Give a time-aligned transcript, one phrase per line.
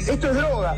[0.00, 0.74] Esto es droga.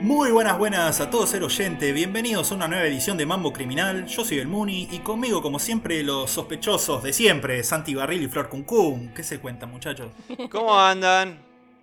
[0.00, 4.06] Muy buenas, buenas a todos el oyente, bienvenidos a una nueva edición de Mambo Criminal,
[4.06, 8.28] yo soy el Muni y conmigo como siempre los sospechosos de siempre, Santi Barril y
[8.28, 9.12] Flor Cuncún.
[9.14, 10.12] ¿Qué se cuentan muchachos?
[10.50, 11.38] ¿Cómo andan?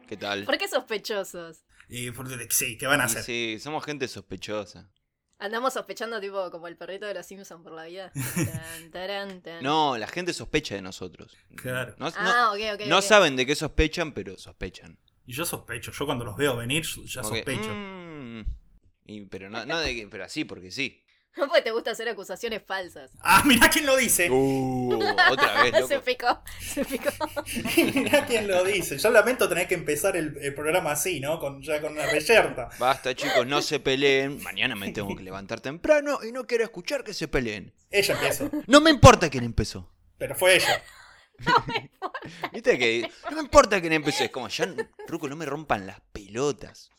[0.08, 0.46] ¿Qué tal?
[0.46, 1.64] ¿Por qué sospechosos?
[1.96, 3.24] Y, por- sí, ¿qué van a Y hacer?
[3.24, 4.90] Sí, somos gente sospechosa.
[5.38, 8.12] Andamos sospechando tipo como el perrito de los Simpsons por la vida.
[8.36, 9.62] Tan, tarán, tan.
[9.64, 11.36] No, la gente sospecha de nosotros.
[11.56, 11.94] Claro.
[12.00, 12.88] No, no- Ah, ok, ok.
[12.88, 14.98] no saben de qué sospechan, pero sospechan.
[15.28, 17.70] Y yo sospecho, yo cuando los veo venir ya sospecho.
[17.72, 18.42] mm,
[19.06, 21.03] y- pero no, no de que- pero así porque sí.
[21.38, 23.10] No porque te gusta hacer acusaciones falsas.
[23.22, 24.30] Ah, mirá quién lo dice.
[24.30, 24.94] Uh,
[25.32, 26.06] otra vez, se loco.
[26.06, 27.10] picó, se picó.
[27.96, 28.98] mirá quién lo dice.
[29.00, 31.40] Yo lamento tener que empezar el, el programa así, ¿no?
[31.40, 32.70] Con, ya con una reyerta.
[32.78, 34.42] Basta, chicos, no se peleen.
[34.44, 37.74] Mañana me tengo que levantar temprano y no quiero escuchar que se peleen.
[37.90, 39.90] Ella empezó, No me importa quién empezó.
[40.20, 40.84] pero fue ella.
[42.52, 44.24] ¿Viste que no me importa quién empezó?
[44.24, 44.68] Es como, ya,
[45.08, 46.90] Ruco, no me rompan las pelotas.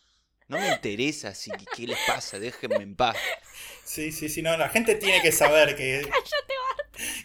[0.49, 3.17] No me interesa si qué les pasa, déjenme en paz.
[3.85, 6.09] Sí, sí, sí, no, la gente tiene que saber que.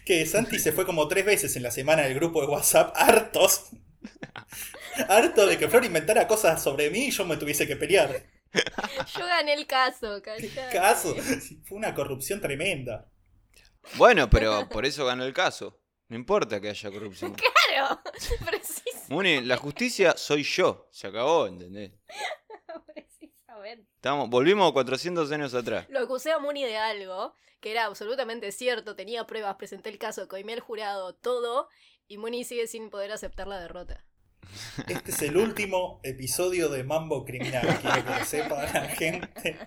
[0.04, 3.66] Que Santi se fue como tres veces en la semana del grupo de WhatsApp, hartos.
[5.08, 8.26] Harto de que Flor inventara cosas sobre mí y yo me tuviese que pelear.
[8.52, 10.72] Yo gané el caso, callate.
[10.72, 11.14] Caso.
[11.64, 13.08] Fue una corrupción tremenda.
[13.94, 15.80] Bueno, pero por eso ganó el caso.
[16.08, 17.34] No importa que haya corrupción.
[17.34, 18.00] Claro,
[18.46, 20.88] preciso, Muni, la justicia soy yo.
[20.90, 21.92] Se acabó, ¿entendés?
[23.64, 25.86] Estamos, volvimos 400 años atrás.
[25.90, 30.26] Lo acusé a Muni de algo que era absolutamente cierto, tenía pruebas, presenté el caso,
[30.28, 31.68] coimé al jurado, todo,
[32.08, 34.04] y Muni sigue sin poder aceptar la derrota.
[34.88, 37.78] Este es el último episodio de Mambo Criminal.
[37.80, 39.58] Quiero que lo sepa la gente.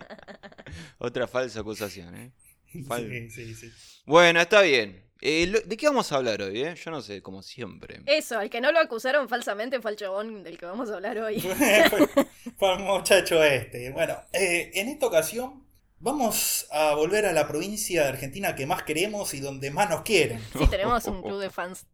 [0.97, 2.31] Otra falsa acusación, ¿eh?
[2.87, 3.71] Fal- Sí, sí, sí.
[4.05, 5.03] Bueno, está bien.
[5.25, 6.75] Eh, lo- ¿De qué vamos a hablar hoy, eh?
[6.75, 8.01] Yo no sé, como siempre.
[8.07, 11.17] Eso, al que no lo acusaron falsamente fue el chabón del que vamos a hablar
[11.19, 11.39] hoy.
[12.59, 13.89] fue, muchacho este.
[13.91, 15.65] Bueno, eh, en esta ocasión
[15.99, 20.01] vamos a volver a la provincia de Argentina que más queremos y donde más nos
[20.01, 20.41] quieren.
[20.57, 21.85] Sí, tenemos un club de fans.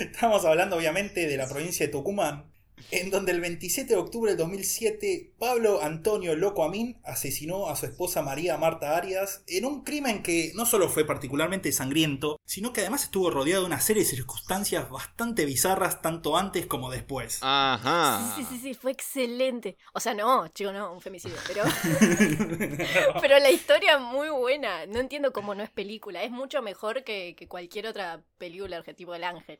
[0.00, 2.52] Estamos hablando obviamente de la provincia de Tucumán,
[2.90, 7.86] en donde el 27 de octubre del 2007 Pablo Antonio Loco Amín asesinó a su
[7.86, 12.80] esposa María Marta Arias en un crimen que no solo fue particularmente sangriento, sino que
[12.80, 17.38] además estuvo rodeado de una serie de circunstancias bastante bizarras tanto antes como después.
[17.42, 18.34] Ajá.
[18.36, 19.76] Sí, sí, sí, sí, fue excelente.
[19.92, 21.64] O sea, no, chico, no, un femicidio, pero.
[23.20, 24.86] pero la historia es muy buena.
[24.86, 26.22] No entiendo cómo no es película.
[26.22, 29.58] Es mucho mejor que, que cualquier otra película argentina El Ángel.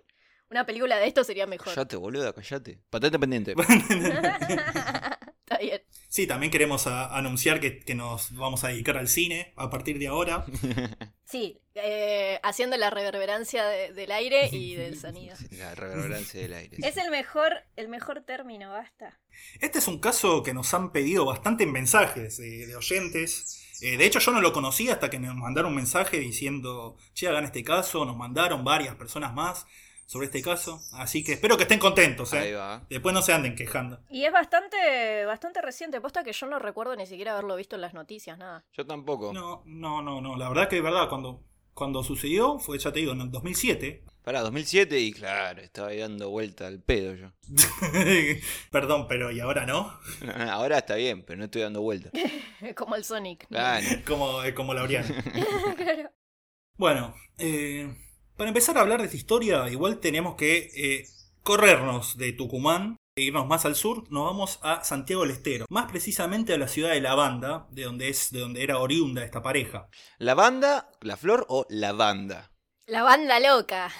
[0.50, 1.74] Una película de esto sería mejor.
[1.74, 2.78] Callate, boluda, callate.
[2.90, 3.54] Patente pendiente.
[4.50, 5.80] Está bien.
[6.08, 9.98] Sí, también queremos a- anunciar que, que nos vamos a dedicar al cine a partir
[9.98, 10.44] de ahora.
[11.30, 15.36] Sí, eh, haciendo la reverberancia de- del aire y del sonido.
[15.50, 16.78] La reverberancia del aire.
[16.82, 19.20] Es el mejor, el mejor término, basta.
[19.60, 23.62] Este es un caso que nos han pedido bastante en mensajes eh, de oyentes.
[23.82, 27.28] Eh, de hecho, yo no lo conocía hasta que nos mandaron un mensaje diciendo, che,
[27.28, 28.06] hagan este caso.
[28.06, 29.66] Nos mandaron varias personas más
[30.08, 30.80] sobre este caso.
[30.94, 32.32] Así que espero que estén contentos.
[32.32, 32.38] eh.
[32.38, 32.86] Ahí va.
[32.88, 34.00] Después no se anden quejando.
[34.08, 36.00] Y es bastante, bastante reciente.
[36.00, 38.64] Posta que yo no recuerdo ni siquiera haberlo visto en las noticias, nada.
[38.72, 39.34] Yo tampoco.
[39.34, 40.36] No, no, no, no.
[40.38, 44.02] La verdad que de verdad, cuando, cuando sucedió, fue, ya te digo, en el 2007.
[44.24, 47.32] Pará, 2007 y claro, estaba ahí dando vuelta al pedo yo.
[48.70, 49.94] Perdón, pero ¿y ahora no?
[50.50, 52.10] Ahora está bien, pero no estoy dando vuelta.
[52.76, 53.46] Como el Sonic.
[53.48, 53.86] Claro.
[54.06, 55.08] Como, eh, como Laureano.
[55.76, 56.10] Claro.
[56.76, 57.92] Bueno, eh,
[58.38, 61.06] para empezar a hablar de esta historia, igual tenemos que eh,
[61.42, 64.04] corrernos de Tucumán e irnos más al sur.
[64.10, 67.82] Nos vamos a Santiago del Estero, más precisamente a la ciudad de La Banda, de
[67.82, 69.88] donde, es, de donde era oriunda esta pareja.
[70.18, 72.52] ¿La banda, la flor o la banda?
[72.86, 73.90] La banda loca.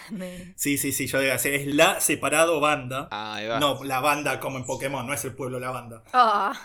[0.57, 3.09] Sí, sí, sí, yo digo es la separado banda.
[3.11, 3.61] Ah, ahí va.
[3.61, 6.05] No, la banda como en Pokémon, no es el pueblo La Banda.
[6.15, 6.59] Ah,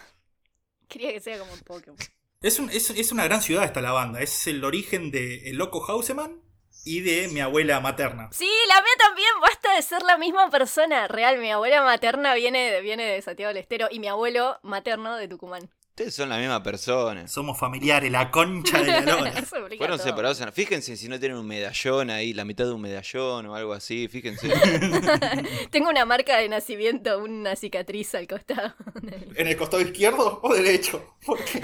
[0.87, 1.97] quería que sea como un Pokémon.
[2.41, 5.57] Es, un- es- es una gran ciudad esta La Banda, es el origen de El
[5.57, 6.39] Loco Hauseman
[6.85, 8.29] y de mi abuela materna.
[8.31, 11.07] Sí, la mía también, basta de ser la misma persona.
[11.07, 15.15] Real, mi abuela materna viene de, viene de Santiago del Estero y mi abuelo materno
[15.15, 15.69] de Tucumán.
[15.95, 17.27] Ustedes son la misma persona.
[17.27, 20.07] Somos familiares, la concha de la explica Fueron todo.
[20.07, 20.41] separados.
[20.41, 23.73] en- Fíjense si no tienen un medallón ahí, la mitad de un medallón o algo
[23.73, 24.07] así.
[24.07, 24.49] Fíjense.
[25.69, 28.73] Tengo una marca de nacimiento, una cicatriz al costado.
[29.35, 31.15] ¿En el costado izquierdo o derecho?
[31.23, 31.61] Porque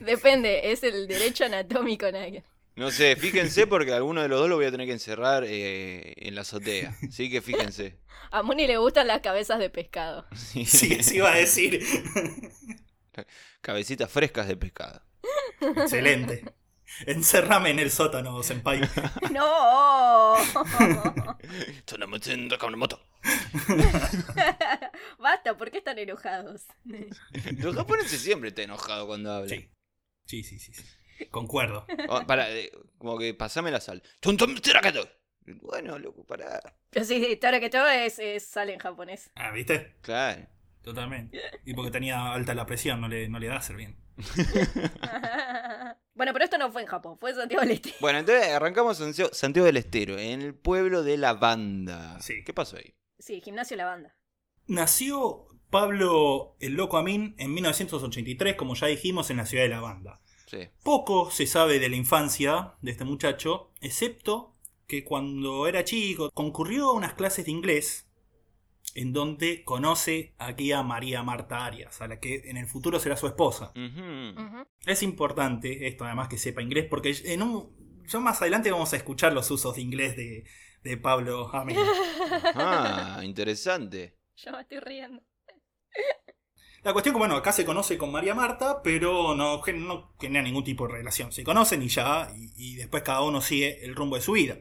[0.00, 2.44] Depende, es el derecho anatómico, Nike.
[2.78, 6.14] No sé, fíjense porque alguno de los dos lo voy a tener que encerrar eh,
[6.16, 6.96] en la azotea.
[7.06, 7.98] Así que fíjense.
[8.30, 10.26] A Moni le gustan las cabezas de pescado.
[10.36, 10.64] Sí.
[10.64, 11.84] sí, sí iba a decir.
[13.60, 15.02] Cabecitas frescas de pescado.
[15.60, 16.44] Excelente.
[17.06, 18.80] Encerrame en el sótano, senpai.
[19.32, 20.36] ¡No!
[22.76, 23.00] moto.
[25.18, 26.62] Basta, ¿por qué están enojados?
[27.58, 29.48] Los japoneses siempre están enojados cuando hablan.
[29.48, 29.68] Sí.
[30.24, 30.72] Sí, sí, sí.
[31.30, 31.86] Concuerdo.
[32.08, 34.02] Oh, para, eh, como que pasame la sal.
[35.62, 36.60] Bueno, loco, pará.
[36.90, 39.30] Pero sí, todo es, es sale en japonés.
[39.34, 39.96] Ah, ¿viste?
[40.02, 40.46] Claro.
[40.82, 41.38] Totalmente.
[41.64, 43.96] Y porque tenía alta la presión, no le, no le da a hacer bien.
[46.14, 47.96] bueno, pero esto no fue en Japón, fue en Santiago del Estero.
[48.00, 52.20] Bueno, entonces arrancamos en Santiago- Santiago del Estero, en el pueblo de la banda.
[52.20, 52.42] Sí.
[52.44, 52.94] ¿Qué pasó ahí?
[53.18, 54.16] Sí, gimnasio La Banda.
[54.66, 59.80] Nació Pablo el Loco Amin en 1983, como ya dijimos, en la ciudad de La
[59.80, 60.20] Banda.
[60.48, 60.68] Sí.
[60.82, 64.54] Poco se sabe de la infancia de este muchacho, excepto
[64.86, 68.08] que cuando era chico concurrió a unas clases de inglés
[68.94, 73.16] en donde conoce aquí a María Marta Arias, a la que en el futuro será
[73.16, 73.72] su esposa.
[74.86, 78.96] Es importante esto además que sepa inglés porque en un, ya más adelante vamos a
[78.96, 80.44] escuchar los usos de inglés de,
[80.82, 81.76] de Pablo Amin.
[82.54, 84.16] Ah, interesante.
[84.36, 85.22] Yo me estoy riendo.
[86.84, 90.64] La cuestión que, bueno, acá se conoce con María Marta, pero no, no genera ningún
[90.64, 91.32] tipo de relación.
[91.32, 94.58] Se conocen y ya, y, y después cada uno sigue el rumbo de su vida.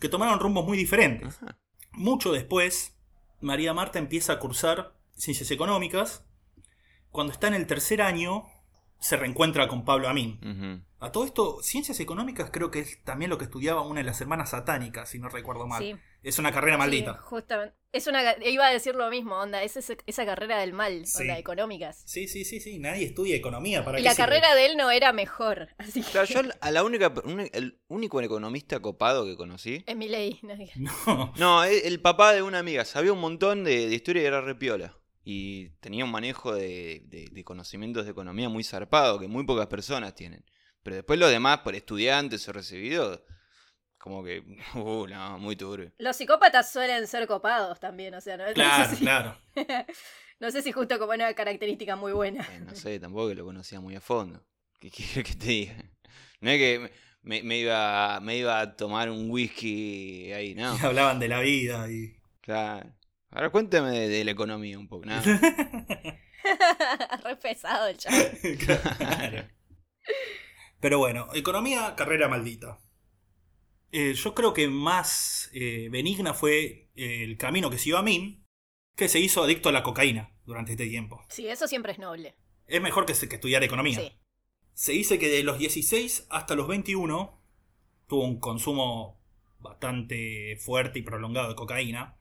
[0.00, 1.36] Que tomaron rumbos muy diferentes.
[1.42, 1.58] Ajá.
[1.92, 2.96] Mucho después,
[3.40, 6.24] María Marta empieza a cursar ciencias económicas.
[7.10, 8.46] Cuando está en el tercer año,
[9.00, 10.84] se reencuentra con Pablo Amin.
[11.00, 14.20] A todo esto, ciencias económicas creo que es también lo que estudiaba una de las
[14.20, 15.80] hermanas satánicas, si no recuerdo mal.
[15.82, 15.94] Sí.
[16.24, 17.12] Es una carrera maldita.
[17.14, 17.76] Sí, justamente.
[17.92, 21.22] Es una, iba a decir lo mismo, onda, es ese- esa carrera del mal, Sí.
[21.22, 22.02] onda, económicas.
[22.04, 22.80] Sí, sí, sí, sí.
[22.80, 24.24] Nadie estudia economía para Y la sirve?
[24.24, 26.10] carrera de él no era mejor, así que...
[26.10, 29.84] Claro, yo a la única, un- el único economista copado que conocí.
[29.86, 29.96] Es
[30.42, 30.76] no digas.
[31.06, 31.32] No.
[31.36, 32.84] No, el, el papá de una amiga.
[32.84, 34.96] Sabía un montón de, de historia y era repiola.
[35.30, 39.66] Y tenía un manejo de, de- de conocimientos de economía muy zarpado, que muy pocas
[39.66, 40.42] personas tienen.
[40.82, 43.20] Pero después los demás, por estudiantes o recibidos,
[43.98, 44.42] como que,
[44.74, 45.92] uh, no, muy turbio.
[45.98, 49.38] Los psicópatas suelen ser copados también, o sea, no, no Claro, sé si, claro.
[50.40, 52.42] no sé si justo como una característica muy buena.
[52.54, 54.42] Eh, no sé, tampoco que lo conocía muy a fondo.
[54.80, 55.74] ¿Qué quieres que te diga?
[56.40, 56.90] No es que
[57.20, 60.74] me, me iba, me iba a tomar un whisky ahí, no.
[60.74, 62.16] Y hablaban de la vida y.
[62.40, 62.94] Claro.
[63.30, 65.04] Ahora cuéntame de, de la economía un poco.
[65.06, 65.20] ¿no?
[67.24, 68.38] Re pesado el chaval.
[68.58, 69.48] Claro.
[70.80, 72.78] Pero bueno, economía, carrera maldita.
[73.92, 78.46] Eh, yo creo que más eh, benigna fue eh, el camino que siguió Amin,
[78.96, 81.24] que se hizo adicto a la cocaína durante este tiempo.
[81.28, 82.36] Sí, eso siempre es noble.
[82.66, 83.98] Es mejor que, que estudiar economía.
[84.00, 84.12] Sí.
[84.72, 87.42] Se dice que de los 16 hasta los 21
[88.06, 89.20] tuvo un consumo
[89.58, 92.14] bastante fuerte y prolongado de cocaína,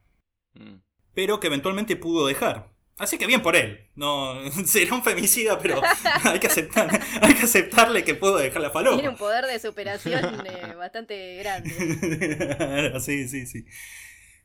[0.53, 0.77] Mm.
[1.17, 2.69] Pero que eventualmente pudo dejar.
[2.99, 3.89] Así que bien por él.
[3.95, 4.35] No
[4.67, 5.81] será un femicida, pero
[6.23, 6.87] hay que aceptar,
[7.23, 12.99] hay que aceptarle que pudo dejar la Tiene un poder de superación eh, bastante grande.
[12.99, 13.65] sí, sí, sí.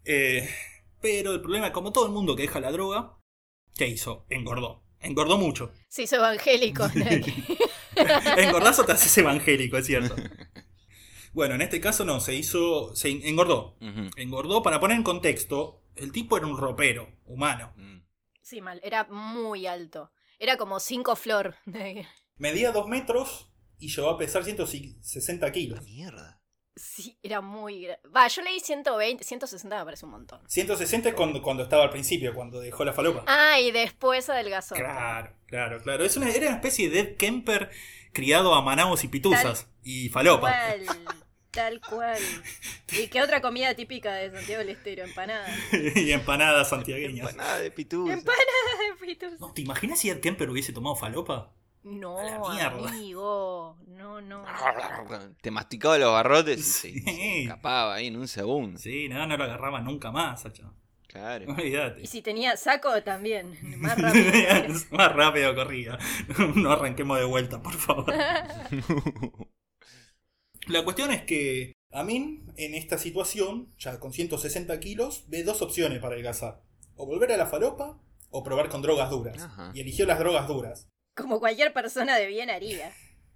[0.07, 0.49] Eh,
[1.03, 3.19] pero el problema, como todo el mundo que deja la droga,
[3.77, 4.25] ¿qué hizo?
[4.31, 4.83] Engordó.
[5.01, 5.75] Engordó mucho.
[5.89, 6.89] Se hizo evangélico.
[6.89, 7.05] ¿no?
[8.39, 10.17] Engordazo te haces evangélico, es cierto.
[11.35, 12.97] Bueno, en este caso no, se hizo.
[12.97, 13.77] se engordó.
[14.17, 17.73] Engordó, para poner en contexto, el tipo era un ropero humano.
[17.77, 18.03] Mm.
[18.41, 18.81] Sí, mal.
[18.83, 20.13] Era muy alto.
[20.39, 21.57] Era como cinco flor.
[22.37, 25.83] Medía 2 metros y llegó a pesar 160 kilos.
[25.83, 26.41] Mierda.
[26.75, 27.87] Sí, era muy...
[28.15, 30.41] Va, yo leí 120, 160 me parece un montón.
[30.49, 33.25] 160 es cuando, cuando estaba al principio, cuando dejó la falopa.
[33.27, 34.75] Ah, y después adelgazó.
[34.75, 36.05] Claro, claro, claro.
[36.05, 37.71] Es una, era una especie de Ed Kemper
[38.13, 40.51] criado a manaos y pituzas y falopa.
[40.51, 40.87] Cual,
[41.53, 42.19] tal cual.
[43.01, 45.05] ¿Y qué otra comida típica de Santiago del Estero?
[45.05, 45.47] Empanada.
[45.95, 47.31] y empanadas santiagueñas.
[47.31, 48.13] Empanada de pituza.
[48.13, 48.43] Empanada
[49.01, 49.37] de.
[49.39, 51.53] No, ¿Te imaginas si Ed Kemper hubiese tomado falopa?
[51.85, 52.19] No,
[52.49, 53.77] amigo.
[53.89, 54.45] No, no.
[55.41, 57.01] Te masticaba los barrotes y Sí.
[57.01, 58.79] se, se escapaba ahí en un segundo.
[58.79, 60.73] Sí, no, no lo agarraba nunca más, Sacho.
[61.09, 61.53] Claro.
[61.53, 62.01] Olvídate.
[62.03, 63.59] Y si tenía saco también.
[63.81, 64.33] Más rápido.
[64.93, 65.99] Más rápido corría.
[66.55, 68.15] No arranquemos de vuelta, por favor.
[70.69, 75.99] La cuestión es que Amin, en esta situación, ya con 160 kilos, ve dos opciones
[75.99, 76.63] para adelgazar.
[76.97, 78.01] O volver a la falopa
[78.31, 79.41] o probar con drogas duras.
[79.43, 79.73] Ajá.
[79.75, 80.89] Y eligió las drogas duras.
[81.15, 82.93] Como cualquier persona de bien haría.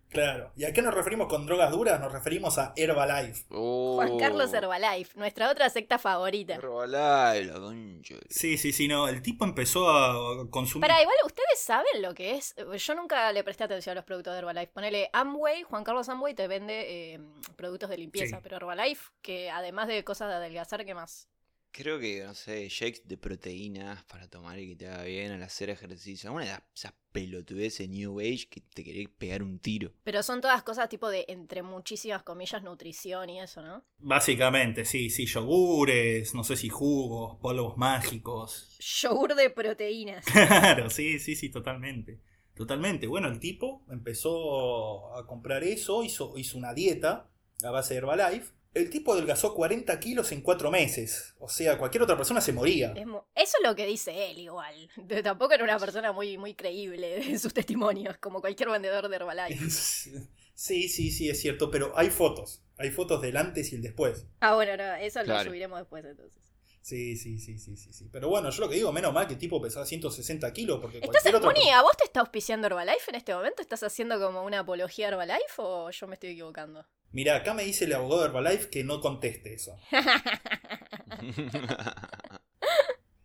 [0.09, 0.53] Claro.
[0.57, 2.01] ¿Y a qué nos referimos con drogas duras?
[2.01, 3.45] Nos referimos a Herbalife.
[3.51, 3.97] Oh.
[3.97, 6.55] Juan Carlos Herbalife, nuestra otra secta favorita.
[6.55, 8.15] Herbalife, la concha.
[8.15, 9.09] de- Sí, sí, sí, no.
[9.09, 10.89] El tipo empezó a consumir.
[10.89, 12.55] Para, igual, ¿ustedes saben lo que es?
[12.79, 14.73] Yo nunca le presté atención a los productos de Herbalife.
[14.73, 17.21] Ponele Amway, Juan Carlos Amway te vende eh,
[17.57, 18.41] productos de limpieza, Sí.
[18.43, 21.29] pero Herbalife, que además de cosas de adelgazar, ¿qué más?
[21.77, 25.43] Creo que, no sé, shakes de proteínas para tomar y que te haga bien al
[25.43, 26.31] hacer ejercicio.
[26.31, 29.93] Alguna de esas pelotudeces New Age que te querés pegar un tiro.
[30.03, 33.85] Pero son todas cosas tipo de, entre muchísimas comillas, nutrición y eso, ¿no?
[33.99, 38.79] Básicamente, sí, sí, yogures, no sé si jugos, polvos mágicos.
[38.79, 40.25] Yogur de proteínas.
[40.33, 42.23] Claro, sí, sí, sí, totalmente.
[42.55, 43.07] Totalmente.
[43.07, 47.29] Bueno, el tipo empezó a comprar eso, hizo, hizo una dieta
[47.63, 48.55] a base de Herbalife.
[48.77, 51.35] El tipo adelgazó 40 kilos en 4 meses.
[51.39, 52.93] O sea, cualquier otra persona se moría.
[52.93, 54.91] Es Eso es lo que dice él igual.
[54.97, 59.17] De- Tampoco era una persona muy, muy creíble en sus testimonios, como cualquier vendedor de
[59.17, 59.65] Herbalife.
[60.59, 62.63] Sí, sí, sí, es cierto, pero hay fotos.
[62.79, 64.27] Hay fotos del antes y el después.
[64.41, 65.41] Ah, bueno, no, eso Claro.
[65.45, 66.43] lo subiremos después entonces.
[66.81, 68.09] Sí, sí, sí, sí, sí, sí.
[68.11, 70.97] Pero bueno, yo lo que digo, menos mal que el tipo pesaba 160 kilos, porque
[70.99, 73.61] ¿Estás, cualquier otra Moni, ¿a vos te está auspiciando Herbalife en este momento?
[73.61, 76.87] ¿Estás haciendo como una apología a Herbalife o yo me estoy equivocando?
[77.17, 79.75] Mira, acá me dice el abogado de Herbalife que no conteste eso.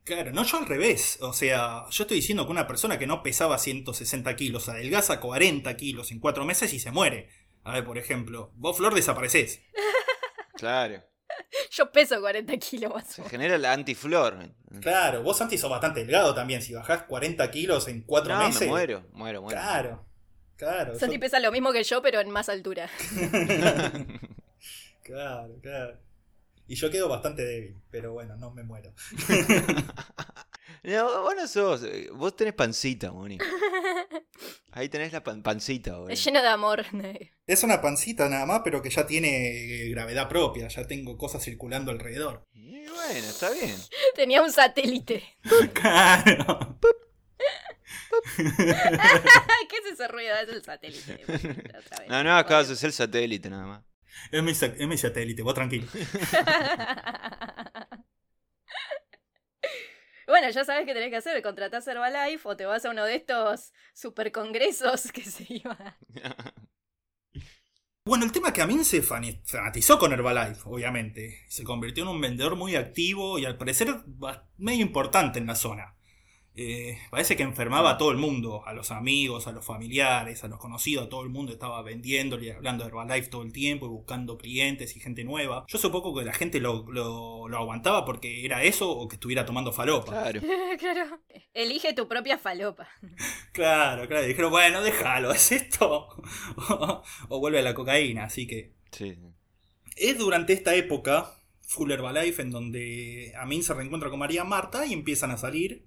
[0.04, 1.20] Claro, no yo al revés.
[1.22, 5.78] O sea, yo estoy diciendo que una persona que no pesaba 160 kilos adelgaza 40
[5.78, 7.30] kilos en 4 meses y se muere.
[7.64, 9.62] A ver, por ejemplo, vos, Flor, desapareces.
[10.56, 11.04] claro.
[11.72, 14.54] Yo peso 40 kilos más o Se genera la antiflor.
[14.82, 16.62] Claro, vos, Santi, sos bastante delgado también.
[16.62, 18.62] Si bajás 40 kilos en 4 No, meses.
[18.62, 19.60] me muero, muero, muero.
[19.62, 20.06] Claro,
[20.68, 20.98] claro.
[21.00, 22.90] Santi pesa lo mismo que yo, pero en más altura.
[25.04, 25.98] claro, claro.
[26.68, 28.94] Y yo quedo bastante débil, pero bueno, no me muero.
[30.84, 31.84] No, vos no sos.
[31.84, 33.38] eh, Vos tenés pancita, Moni.
[34.72, 36.10] Ahí tenés la pan- pancita, boludo.
[36.10, 36.84] Es lleno de amor.
[37.46, 39.50] Es una pancita nada más, pero que ya tiene
[39.86, 40.68] eh, gravedad propia.
[40.70, 42.48] Ya tengo cosas circulando alrededor.
[42.54, 43.76] Y bueno, está bien.
[44.16, 45.24] Tenía un satélite.
[45.74, 46.80] Claro.
[48.38, 50.36] ¿Qué es ese ruido?
[50.36, 51.24] Es el satélite.
[51.26, 52.10] Otra vez.
[52.10, 53.84] No, no hagas caso, es el satélite nada más.
[54.32, 55.88] Es mi, sa- es mi satélite, vos tranquilo.
[60.28, 61.42] Bueno, ya sabes qué tenés que hacer.
[61.42, 65.98] Contratás Herbalife o te vas a uno de estos super congresos que se iba.
[68.04, 71.46] Bueno, el tema es que Amin se fani- fanatizó con Herbalife, obviamente.
[71.48, 73.90] Se convirtió en un vendedor muy activo y al parecer
[74.58, 75.96] medio importante en la zona.
[76.64, 80.48] Eh, parece que enfermaba a todo el mundo, a los amigos, a los familiares, a
[80.48, 83.88] los conocidos, a todo el mundo estaba vendiéndole y hablando de Herbalife todo el tiempo
[83.88, 85.66] y buscando clientes y gente nueva.
[85.68, 89.46] Yo supongo que la gente lo, lo- lo aguantaba porque era eso o que estuviera
[89.46, 90.12] tomando falopa.
[90.12, 90.42] Claro.
[90.80, 91.20] claro.
[91.54, 92.88] Elige tu propia falopa.
[93.54, 94.24] Claro, claro.
[94.26, 96.08] Y dijeron, bueno, déjalo, ¿es esto?
[97.30, 98.72] o vuelve a la cocaína, así que...
[98.92, 99.22] Sí, sí.
[99.98, 104.94] Es durante esta época, Full Herbalife, en donde Amin se reencuentra con María Marta y
[104.94, 105.86] empiezan a salir,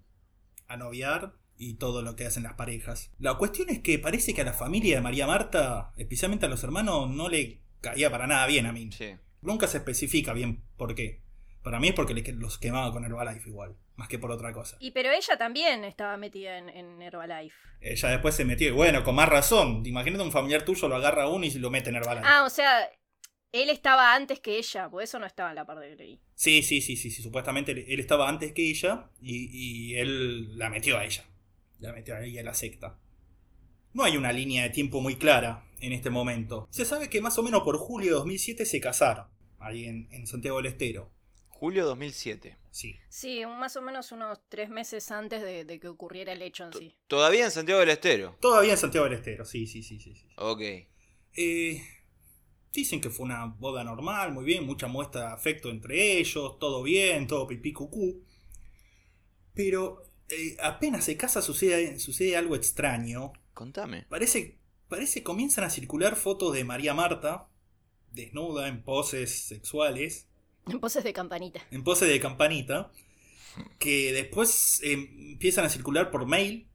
[0.68, 3.12] a noviar y todo lo que hacen las parejas.
[3.18, 6.64] La cuestión es que parece que a la familia de María Marta, especialmente a los
[6.64, 8.92] hermanos, no le caía para nada bien a Amin.
[8.92, 9.14] Sí.
[9.40, 11.22] Nunca se especifica bien por qué.
[11.62, 14.76] Para mí es porque los quemaba con Herbalife igual, más que por otra cosa.
[14.80, 17.56] Y pero ella también estaba metida en, en Herbalife.
[17.80, 19.84] Ella después se metió y bueno, con más razón.
[19.86, 22.26] Imagínate un familiar tuyo lo agarra a uno y lo mete en Herbalife.
[22.28, 22.86] Ah, o sea,
[23.54, 26.20] él estaba antes que ella, por eso no estaba en la parte que leí.
[26.34, 27.22] Sí, sí, sí, sí, sí.
[27.22, 31.24] Supuestamente él, él estaba antes que ella y, y él la metió a ella.
[31.78, 32.98] La metió a ella a la secta.
[33.92, 36.66] No hay una línea de tiempo muy clara en este momento.
[36.70, 39.26] Se sabe que más o menos por julio de 2007 se casaron,
[39.60, 41.12] ahí en, en Santiago del Estero.
[41.46, 42.58] Julio 2007.
[42.72, 42.96] Sí.
[43.08, 46.72] Sí, más o menos unos tres meses antes de, de que ocurriera el hecho en
[46.72, 46.96] sí.
[47.06, 48.36] Todavía en Santiago del Estero.
[48.40, 50.12] Todavía en Santiago del Estero, sí, sí, sí, sí.
[50.16, 50.26] sí.
[50.38, 50.60] Ok.
[51.36, 51.82] Eh,
[52.74, 56.82] dicen que fue una boda normal, muy bien, mucha muestra de afecto entre ellos, todo
[56.82, 58.24] bien, todo pipí cucú.
[59.54, 63.32] Pero eh, apenas se casa sucede, sucede algo extraño.
[63.52, 64.06] Contame.
[64.08, 67.48] Parece, parece comienzan a circular fotos de María Marta,
[68.10, 70.28] desnuda, en poses sexuales,
[70.66, 71.60] En poses de campanita.
[71.70, 72.90] en poses de campanita,
[73.78, 76.68] que después eh, empiezan a circular por mail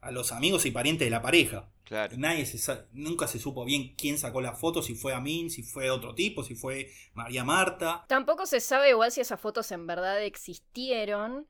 [0.00, 1.70] a los amigos y parientes de la pareja.
[1.86, 2.16] Claro.
[2.18, 5.88] Nadie se nunca se supo bien quién sacó la foto, si fue Amin, si fue
[5.88, 8.04] otro tipo, si fue María Marta.
[8.08, 11.46] Tampoco se sabe igual si esas fotos en verdad existieron,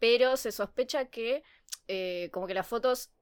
[0.00, 1.44] pero se sospecha que
[1.86, 3.12] eh, como que las fotos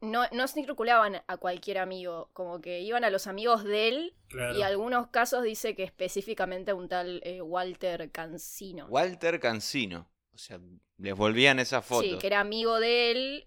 [0.00, 4.58] no, no circulaban a cualquier amigo, como que iban a los amigos de él Claro.
[4.58, 8.86] y algunos casos dice que específicamente a un tal eh, Walter Cancino.
[8.86, 10.10] Walter Cancino.
[10.34, 10.58] O sea,
[10.98, 12.02] les volvían esa foto.
[12.02, 13.46] Sí, que era amigo de él,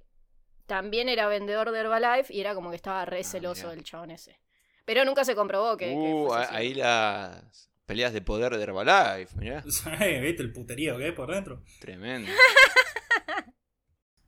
[0.65, 4.11] también era vendedor de Herbalife y era como que estaba re Ah, celoso del chabón
[4.11, 4.39] ese.
[4.85, 5.85] Pero nunca se comprobó que...
[5.85, 6.55] que Uh, fuese a- así.
[6.55, 9.61] ahí las peleas de poder de Herbalife, mirá.
[10.21, 11.63] ¿Viste el puterío que hay por dentro?
[11.79, 12.29] Tremendo.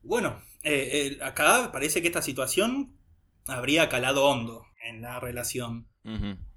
[0.08, 2.96] Bueno, eh, eh, acá parece que esta situación
[3.48, 5.88] habría calado hondo en la relación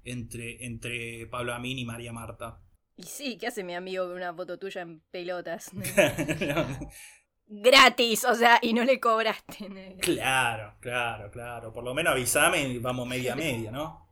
[0.03, 2.61] entre, entre Pablo Amin y María Marta.
[2.95, 5.71] Y sí, ¿qué hace mi amigo con una foto tuya en pelotas?
[7.51, 9.97] Gratis, o sea, y no le cobraste.
[10.01, 11.73] claro, claro, claro.
[11.73, 14.07] Por lo menos avísame y vamos media a media, ¿no?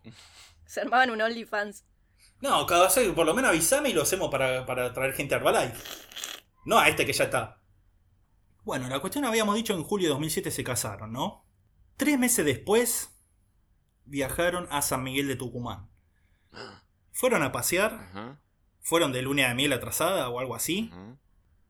[0.65, 1.85] Se armaban un OnlyFans.
[2.41, 5.37] No, cada vez, por lo menos avísame y lo hacemos para, para traer gente a
[5.37, 5.83] Herbalife.
[6.65, 7.61] No a este que ya está.
[8.63, 11.45] Bueno, la cuestión habíamos dicho en julio de 2007 se casaron, ¿no?
[11.95, 13.17] Tres meses después
[14.05, 15.89] viajaron a San Miguel de Tucumán.
[17.11, 18.39] Fueron a pasear,
[18.81, 20.91] fueron de luna de miel atrasada o algo así.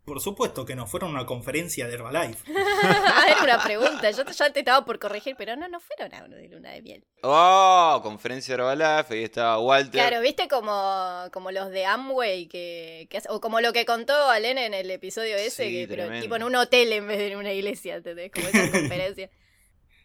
[0.08, 2.50] Por supuesto que no, fueron a una conferencia de Herbalife.
[3.28, 6.24] Era una pregunta, yo te- ya te estaba por corregir, pero no, no fueron a
[6.24, 7.04] uno de luna de miel.
[7.24, 9.92] Oh, conferencia de Herbalife, ahí estaba Walter.
[9.92, 14.14] Claro, viste como, como los de Amway, que, que hace- o como lo que contó
[14.30, 17.28] Alén en el episodio ese, Sí, que, pero tipo en un hotel en vez de
[17.34, 18.32] en una iglesia, ¿entendés?
[18.32, 19.30] Como esa conferencia.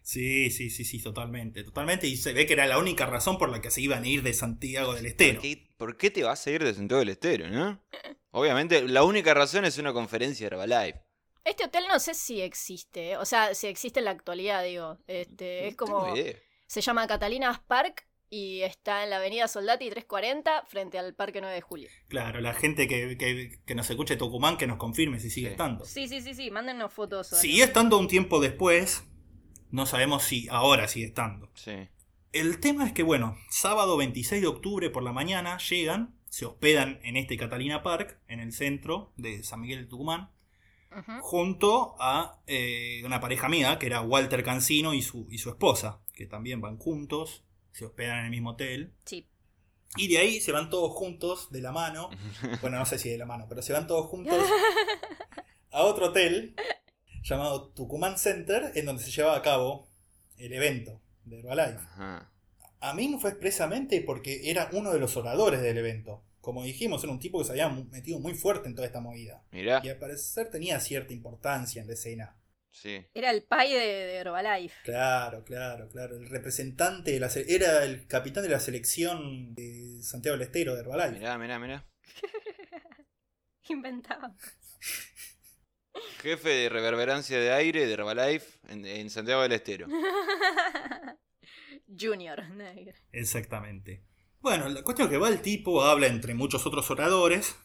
[0.02, 2.06] Sí, sí, sí, sí, totalmente, totalmente.
[2.08, 4.22] Y se ve que era la única razón por la que se iban a ir
[4.22, 5.34] de Santiago del Estero.
[5.40, 7.82] ¿Por qué, por qué te vas a ir de Santiago del Estero, no?
[8.30, 11.00] Obviamente, la única razón es una conferencia de Herbalife.
[11.44, 13.16] Este hotel no sé si existe, ¿eh?
[13.16, 14.98] o sea, si existe en la actualidad, digo.
[15.06, 16.16] Este, es No como.
[16.16, 16.36] idea.
[16.66, 21.54] Se llama Catalinas Park y está en la avenida Soldati 340 frente al Parque 9
[21.56, 21.88] de Julio.
[22.08, 25.52] Claro, la gente que, que- que nos escuche Tucumán que nos confirme si sigue Sí.
[25.52, 25.84] estando.
[25.84, 27.26] Sí, sí, sí, sí, mándennos fotos.
[27.28, 29.02] Siguió estando un tiempo después.
[29.72, 31.50] No sabemos si ahora sigue estando.
[31.54, 31.88] Sí.
[32.30, 37.00] El tema es que, bueno, sábado 26 de octubre por la mañana llegan, se hospedan
[37.02, 40.30] en este Catalina Park, en el centro de San Miguel de Tucumán,
[41.22, 46.02] junto a eh, una pareja mía, que era Walter Cancino y su, y su esposa,
[46.12, 48.92] que también van juntos, se hospedan en el mismo hotel.
[49.06, 49.26] Sí.
[49.96, 52.10] Y de ahí se van todos juntos de la mano.
[52.60, 54.38] Bueno, no sé si de la mano, pero se van todos juntos
[55.70, 56.54] a otro hotel
[57.22, 59.88] llamado Tucumán Center, en donde se llevaba a cabo
[60.36, 61.78] el evento de Herbalife.
[61.78, 62.32] Ajá.
[62.80, 66.24] A mí no fue expresamente porque era uno de los oradores del evento.
[66.40, 69.44] Como dijimos, era un tipo que se había metido muy fuerte en toda esta movida.
[69.52, 69.80] Mirá.
[69.84, 72.36] Y al parecer tenía cierta importancia en la escena.
[72.72, 73.06] Sí.
[73.14, 74.74] Era el pai de, de Herbalife.
[74.82, 76.16] Claro, claro, claro.
[76.16, 80.80] El representante de la era el capitán de la selección de Santiago del Estero de
[80.80, 81.20] Herbalife.
[81.20, 81.86] Mirá, mirá, mirá.
[83.68, 84.34] Inventaba.
[86.20, 89.86] Jefe de reverberancia de aire de Herbalife en, en Santiago del Estero.
[91.98, 92.42] Junior.
[93.12, 94.04] Exactamente.
[94.40, 97.56] Bueno, la cuestión es que va el tipo, habla entre muchos otros oradores.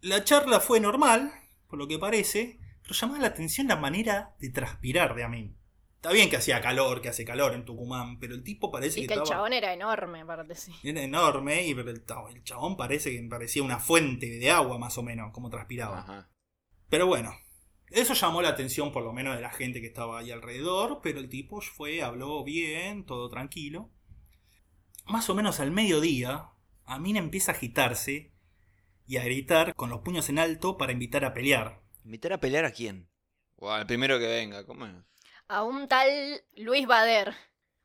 [0.00, 1.32] La charla fue normal,
[1.68, 5.56] por lo que parece, pero llamaba la atención la manera de transpirar de Amin.
[5.96, 9.02] Está bien que hacía calor, que hace calor en Tucumán, pero el tipo parece Y
[9.02, 9.36] que, que el estaba...
[9.36, 10.72] chabón era enorme, aparte, sí.
[10.82, 12.02] Era enorme, y pero el,
[12.34, 16.00] el chabón parece que parecía una fuente de agua más o menos, como transpiraba.
[16.00, 16.30] Ajá.
[16.88, 17.34] Pero bueno,
[17.90, 21.18] eso llamó la atención por lo menos de la gente que estaba ahí alrededor, pero
[21.18, 23.90] el tipo fue, habló bien, todo tranquilo.
[25.06, 26.50] Más o menos al mediodía,
[26.84, 28.32] Amin empieza a agitarse
[29.06, 31.82] y a gritar con los puños en alto para invitar a pelear.
[32.04, 33.08] ¿Invitar a pelear a quién?
[33.56, 34.94] O al primero que venga, ¿cómo es?
[35.48, 36.08] A un tal
[36.56, 37.34] Luis Bader.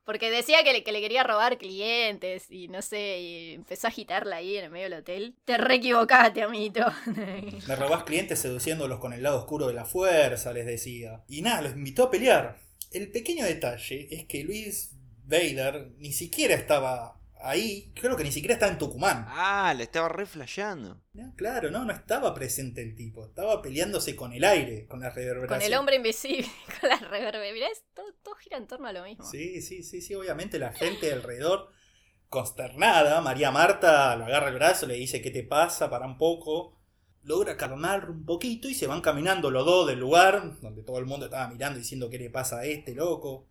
[0.06, 3.90] Porque decía que le, que le quería robar clientes y no sé, y empezó a
[3.90, 5.36] agitarla ahí en el medio del hotel.
[5.46, 6.86] Te re equivocaste, amito.
[7.68, 11.24] Me robás clientes seduciéndolos con el lado oscuro de la fuerza, les decía.
[11.28, 12.60] Y nada, los invitó a pelear.
[12.92, 14.92] El pequeño detalle es que Luis
[15.26, 19.26] Vader ni siquiera estaba ahí, creo que ni siquiera estaba en Tucumán.
[19.30, 21.02] Ah, le estaba re flasheando.
[21.14, 25.10] No, claro, no, no estaba presente el tipo, estaba peleándose con el aire, con la
[25.10, 25.60] reverberación.
[25.60, 26.48] Con el hombre invisible,
[26.82, 27.54] con la reverbe.
[27.54, 29.26] Mirá, es- todo, todo gira en torno a lo mismo.
[29.26, 31.70] Sí, sí, sí, sí, obviamente la gente alrededor
[32.30, 35.90] consternada, María Marta lo agarra el brazo, le dice, ¿qué te pasa?
[35.90, 36.74] Para un poco.
[37.24, 41.06] Logra calmar un poquito y se van caminando los dos del lugar, donde todo el
[41.06, 43.50] mundo estaba mirando diciendo, ¿qué le pasa a este loco?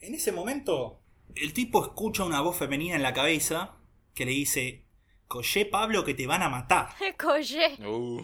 [0.00, 1.03] En ese momento,
[1.34, 3.76] el tipo escucha una voz femenina en la cabeza
[4.14, 4.84] que le dice,
[5.26, 6.88] Coyé Pablo que te van a matar.
[7.18, 7.76] Coye.
[7.84, 8.20] Uh.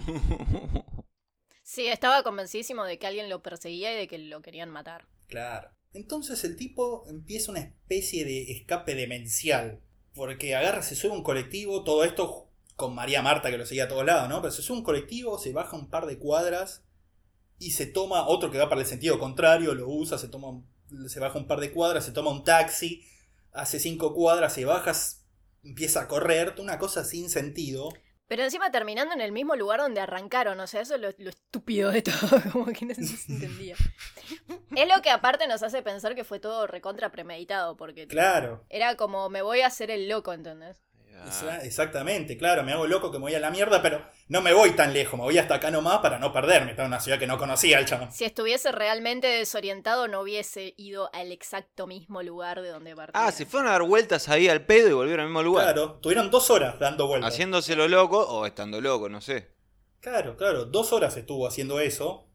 [1.63, 5.07] Sí, estaba convencidísimo de que alguien lo perseguía y de que lo querían matar.
[5.29, 5.71] Claro.
[5.93, 9.81] Entonces el tipo empieza una especie de escape demencial.
[10.15, 13.89] Porque agarra, se sube un colectivo, todo esto con María Marta que lo seguía a
[13.89, 14.41] todos lados, ¿no?
[14.41, 16.85] Pero se sube un colectivo, se baja un par de cuadras
[17.59, 20.67] y se toma otro que va para el sentido contrario, lo usa, se toma un-
[21.09, 23.05] se baja un par de cuadras, se toma un taxi,
[23.53, 24.93] hace cinco cuadras, se baja,
[25.65, 27.89] empieza a correr, una cosa sin sentido.
[28.29, 31.31] Pero encima terminando en el mismo lugar donde arrancaron, o sea, eso es lo, lo
[31.31, 33.75] estúpido de todo, como que no se entendía.
[34.77, 38.65] es lo que aparte nos hace pensar que fue todo recontra premeditado, porque Claro.
[38.69, 40.77] era como me voy a hacer el loco, ¿entendés?
[41.27, 44.53] Exa- Exactamente, claro, me hago loco que me voy a la mierda, pero no me
[44.53, 46.71] voy tan lejos, me voy hasta acá nomás para no perderme.
[46.71, 48.13] Estaba en una ciudad que no conocía el chabón.
[48.13, 53.27] Si estuviese realmente desorientado, no hubiese ido al exacto mismo lugar de donde partía.
[53.27, 55.65] Ah, se fueron a dar vueltas ahí al pedo y volvieron al mismo lugar.
[55.65, 57.33] Claro, tuvieron dos horas dando vueltas.
[57.33, 59.51] Haciéndoselo loco o estando loco, no sé.
[60.01, 62.29] Claro, claro, dos horas estuvo haciendo eso,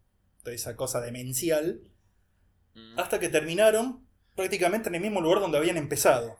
[0.43, 1.81] toda esa cosa demencial,
[2.75, 2.99] Mm.
[2.99, 6.37] hasta que terminaron prácticamente en el mismo lugar donde habían empezado.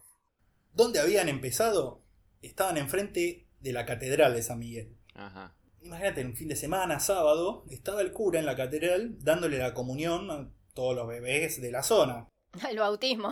[0.73, 2.03] ¿Dónde habían empezado?
[2.45, 4.95] Estaban enfrente de la catedral de San Miguel.
[5.13, 5.55] Ajá.
[5.81, 9.73] Imagínate, en un fin de semana, sábado, estaba el cura en la catedral dándole la
[9.73, 12.27] comunión a todos los bebés de la zona.
[12.69, 13.31] El bautismo.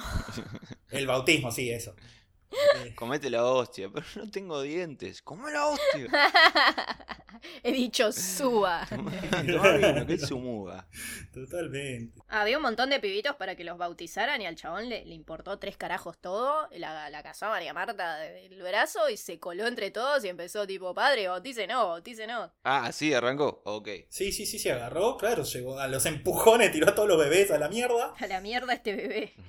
[0.90, 1.96] El bautismo, sí, eso.
[2.86, 5.22] Eh, Comete la hostia, pero no tengo dientes.
[5.22, 6.08] Come la hostia.
[7.64, 8.88] He dicho suba.
[9.44, 10.88] Vino, que es su muga.
[11.34, 12.22] Totalmente.
[12.30, 15.60] Había un montón de pibitos para que los bautizaran y al chabón le, le importó
[15.60, 16.70] tres carajos todo.
[16.72, 20.66] La, la casó a María Marta del brazo y se coló entre todos y empezó
[20.66, 22.54] tipo, padre, bautice no, bautice no.
[22.64, 23.62] Ah, sí, arrancó.
[23.66, 23.90] Ok.
[24.10, 27.52] Sí, sí, sí, se agarró, claro, llegó a los empujones, tiró a todos los bebés
[27.52, 28.14] a la mierda.
[28.18, 29.34] A la mierda este bebé.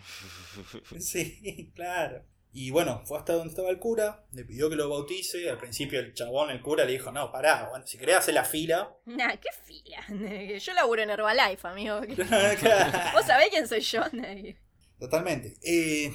[1.01, 2.23] Sí, claro.
[2.57, 5.51] Y bueno, fue hasta donde estaba el cura, le pidió que lo bautice.
[5.51, 8.45] Al principio el chabón, el cura, le dijo, no, pará, bueno, si querés hacer la
[8.45, 8.95] fila.
[9.07, 10.59] Nah, qué fila.
[10.59, 12.01] Yo laburo en Herbalife, amigo.
[13.13, 14.03] ¿Vos sabés quién soy yo?
[14.99, 15.55] Totalmente.
[15.63, 16.13] Eh,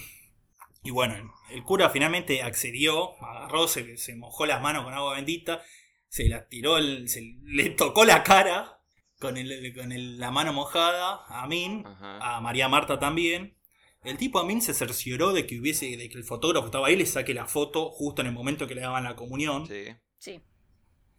[0.83, 5.15] y bueno, el, el cura finalmente accedió, agarró, se, se mojó las manos con agua
[5.15, 5.61] bendita,
[6.07, 8.79] se la tiró, el- se le tocó la cara
[9.19, 12.37] con, el, con el- la mano mojada a Min, Ajá.
[12.37, 13.57] a María Marta también.
[14.03, 16.95] El tipo a Min se cercioró de que hubiese, de que el fotógrafo estaba ahí,
[16.95, 19.67] le saque la foto justo en el momento que le daban la comunión.
[19.67, 19.87] Sí.
[20.17, 20.41] Sí.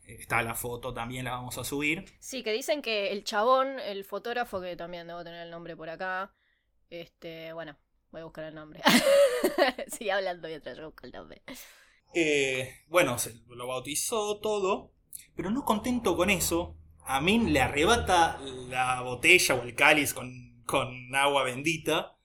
[0.06, 2.04] Está la foto, también la vamos a subir.
[2.18, 5.90] Sí, que dicen que el chabón, el fotógrafo, que también debo tener el nombre por
[5.90, 6.34] acá.
[6.88, 7.76] Este, bueno,
[8.10, 8.80] voy a buscar el nombre.
[9.88, 11.42] Sigue hablando mientras yo busco el nombre.
[12.14, 14.94] Eh, bueno, se lo bautizó todo,
[15.36, 21.14] pero no contento con eso, Amin le arrebata la botella o el cáliz con, con
[21.14, 22.19] agua bendita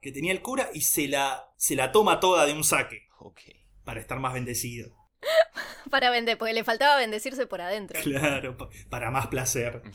[0.00, 3.40] que tenía el cura y se la, se la toma toda de un saque Ok.
[3.84, 4.94] para estar más bendecido.
[5.90, 7.98] Para vender, porque le faltaba bendecirse por adentro.
[8.02, 9.82] Claro, pa- para más placer.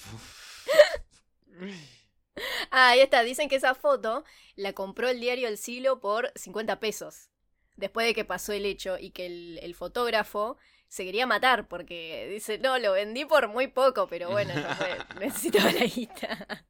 [2.71, 3.23] Ah, ahí está.
[3.23, 4.23] Dicen que esa foto
[4.55, 7.29] la compró el diario El Siglo por 50 pesos.
[7.75, 12.27] Después de que pasó el hecho y que el, el fotógrafo se quería matar porque
[12.31, 16.65] dice, no, lo vendí por muy poco, pero bueno, no fue, necesitaba la guita.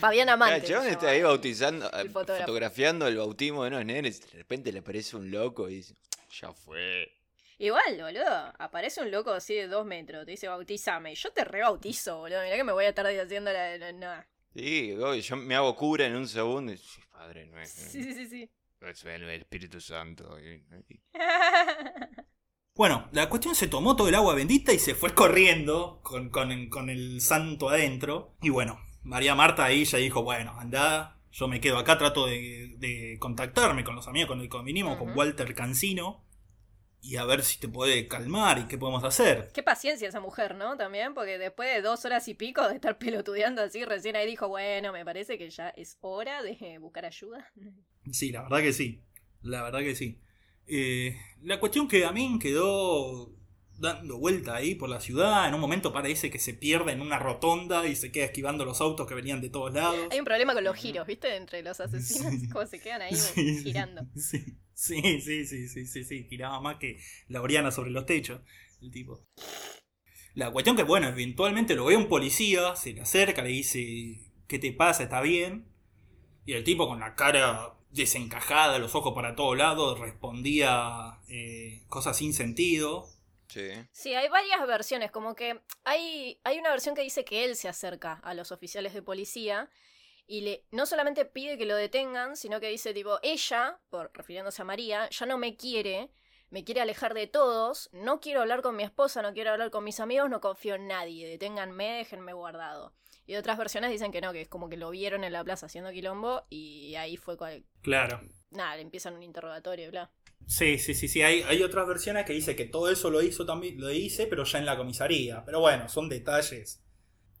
[0.00, 0.56] Fabián Amante.
[0.56, 4.20] el chabón está ahí bautizando, el fotografiando el bautismo de unos nenes.
[4.20, 5.94] De repente le aparece un loco y dice,
[6.40, 7.10] ya fue.
[7.58, 11.44] Igual, boludo, aparece un loco así de dos metros, te dice bautizame, y yo te
[11.44, 13.76] rebautizo, boludo, mirá que me voy a estar haciendo la...
[13.78, 14.24] la- no.
[14.54, 17.90] Sí, yo me hago cura en un segundo y sí, Padre nuestro.
[17.90, 18.50] Sí, sí, sí, sí.
[18.80, 20.36] Resuelve el Espíritu Santo.
[22.76, 26.68] Bueno, la cuestión se tomó todo el agua bendita y se fue corriendo con, con-
[26.68, 28.34] con el santo adentro.
[28.42, 32.74] Y bueno, María Marta ahí ya dijo, bueno, anda, yo me quedo acá, trato de,
[32.78, 35.18] de contactarme con los amigos con el que vinimos, con Ujú.
[35.18, 36.24] Walter Cancino,
[37.00, 39.50] y a ver si te puede calmar y qué podemos hacer.
[39.52, 40.76] Qué paciencia esa mujer, ¿no?
[40.78, 44.48] También, porque después de dos horas y pico de estar pelotudeando así, recién ahí dijo,
[44.48, 47.52] bueno, me parece que ya es hora de buscar ayuda.
[48.10, 49.02] Sí, la verdad que sí,
[49.42, 50.18] la verdad que sí.
[50.66, 53.34] Eh, la cuestión que a mí quedó
[53.78, 57.18] dando vuelta ahí por la ciudad, en un momento parece que se pierde en una
[57.18, 60.08] rotonda y se queda esquivando los autos que venían de todos lados.
[60.10, 61.36] Hay un problema con los giros, ¿viste?
[61.36, 62.48] Entre los asesinos, Sí.
[62.48, 64.02] cómo se quedan ahí sí, girando.
[64.16, 68.40] Sí, sí, sí, sí, sí, sí, sí, giraba más que la Oriana sobre los techos,
[68.80, 69.24] el tipo.
[70.34, 74.58] La cuestión que, bueno, eventualmente lo ve un policía, se le acerca, le dice, ¿qué
[74.58, 75.04] te pasa?
[75.04, 75.66] ¿Está bien?
[76.44, 82.16] Y el tipo con la cara desencajada, los ojos para todos lados, respondía eh, cosas
[82.16, 83.08] sin sentido.
[83.54, 83.70] Sí.
[83.92, 87.68] Sí, hay varias versiones, como que hay, hay una versión que dice que él se
[87.68, 89.70] acerca a los oficiales de policía
[90.26, 94.60] y le no solamente pide que lo detengan, sino que dice tipo, ella, por refiriéndose
[94.60, 96.10] a María, ya no me quiere,
[96.50, 99.84] me quiere alejar de todos, no quiero hablar con mi esposa, no quiero hablar con
[99.84, 102.92] mis amigos, no confío en nadie, deténganme, déjenme guardado.
[103.24, 105.66] Y otras versiones dicen que no, que es como que lo vieron en la plaza
[105.66, 107.64] haciendo quilombo y ahí fue cual...
[107.82, 108.20] Claro.
[108.50, 110.10] Nada, le empiezan un interrogatorio, bla.
[110.46, 111.22] Sí, sí, sí, sí.
[111.22, 114.44] Hay, hay otras versiones que dice que todo eso lo hizo también, lo hice, pero
[114.44, 115.44] ya en la comisaría.
[115.44, 116.82] Pero bueno, son detalles.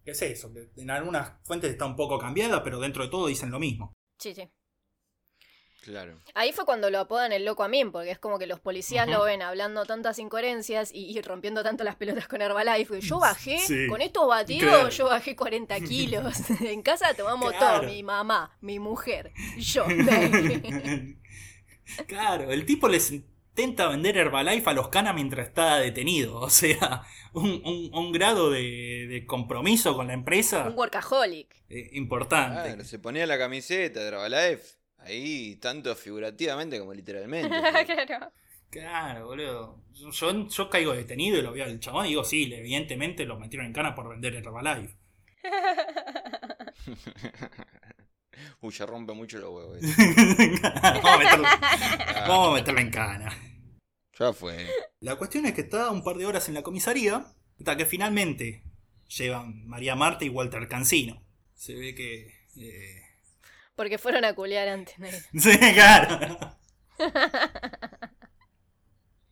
[0.04, 0.52] ¿Qué es eso?
[0.52, 3.92] Que en algunas fuentes está un poco cambiada, pero dentro de todo dicen lo mismo.
[4.18, 4.48] Sí, sí.
[5.82, 6.18] Claro.
[6.34, 9.06] Ahí fue cuando lo apodan el loco a mí, porque es como que los policías
[9.06, 13.02] lo ven hablando tantas incoherencias y, y rompiendo tanto las pelotas con Herbalife.
[13.02, 13.86] Yo bajé, Sí.
[13.86, 14.88] con estos batidos, Claro.
[14.88, 16.34] yo bajé 40 kilos.
[16.62, 17.80] en casa tomamos Claro.
[17.80, 19.84] todo, mi mamá, mi mujer, yo.
[22.06, 26.38] claro, el tipo les intenta vender Herbalife a los canas mientras está detenido.
[26.40, 31.54] O sea, un, un- un grado de, de compromiso con la empresa Un workaholic.
[31.68, 32.62] eh, importante.
[32.68, 34.78] Claro, se ponía la camiseta de Herbalife.
[34.98, 37.48] Ahí, tanto figurativamente como literalmente.
[38.06, 38.32] claro.
[38.70, 39.84] Claro, boludo.
[39.92, 43.66] Yo, yo caigo detenido y lo veo al chabón y digo, sí, evidentemente lo metieron
[43.66, 44.96] en cana por vender Herbalife.
[48.64, 49.76] Uy, ya rompe mucho los huevos.
[49.82, 51.48] vamos, a meterlo,
[52.26, 53.30] vamos a meterlo en cana.
[54.18, 54.66] Ya fue.
[55.00, 57.26] La cuestión es que está un par de horas en la comisaría,
[57.58, 58.62] hasta que finalmente
[59.06, 61.22] llevan María Marta y Walter Cancino.
[61.54, 62.46] Se ve que...
[62.56, 63.02] eh,
[63.76, 64.98] Porque fueron a culear antes.
[64.98, 65.08] ¿no?
[65.38, 66.56] Sí, claro.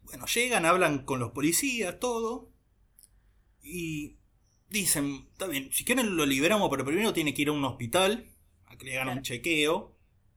[0.02, 2.52] Bueno, llegan, hablan con los policías, todo.
[3.62, 4.18] Y
[4.68, 8.31] dicen, está bien, si quieren lo liberamos, pero primero tiene que ir a un hospital,
[8.72, 9.94] a que le hagan un chequeo,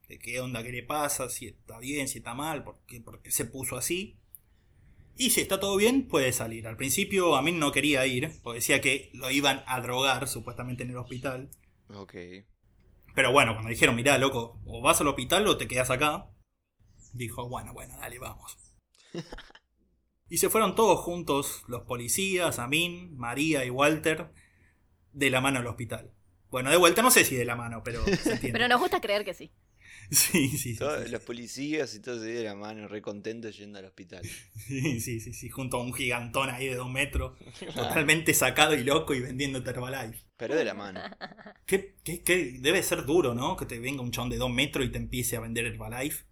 [0.07, 3.21] de qué onda, qué le pasa, si está bien, si está mal, por qué, por
[3.21, 4.19] qué se puso así.
[5.17, 6.67] Y si está todo bien, puede salir.
[6.67, 10.83] Al principio a mí no quería ir, porque decía que lo iban a drogar supuestamente
[10.83, 11.49] en el hospital.
[11.89, 12.13] Ok.
[13.15, 16.29] Pero bueno, cuando dijeron, mirá, loco, o vas al hospital o te quedas acá,
[17.13, 18.57] dijo, bueno, bueno, dale, vamos.
[20.29, 24.33] y se fueron todos juntos, los policías, Amin, María y Walter,
[25.13, 26.11] de la mano al hospital.
[26.51, 28.51] Bueno, de vuelta no sé si de la mano, pero se entiende.
[28.53, 29.51] Pero nos gusta creer que sí.
[30.11, 30.77] Sí, sí, sí.
[30.77, 34.23] Todos sí, los policías y todos se de la mano, re contentos yendo al hospital.
[34.67, 37.37] sí, sí, sí, sí, junto a un gigantón ahí de dos metros,
[37.75, 40.23] totalmente sacado y loco y vendiendo Herbalife.
[40.37, 41.01] Pero de la mano.
[41.65, 43.55] ¿Qué, qué, qué- debe ser duro, ¿no?
[43.55, 46.25] Que te venga un chabón de dos metros y te empiece a vender Herbalife.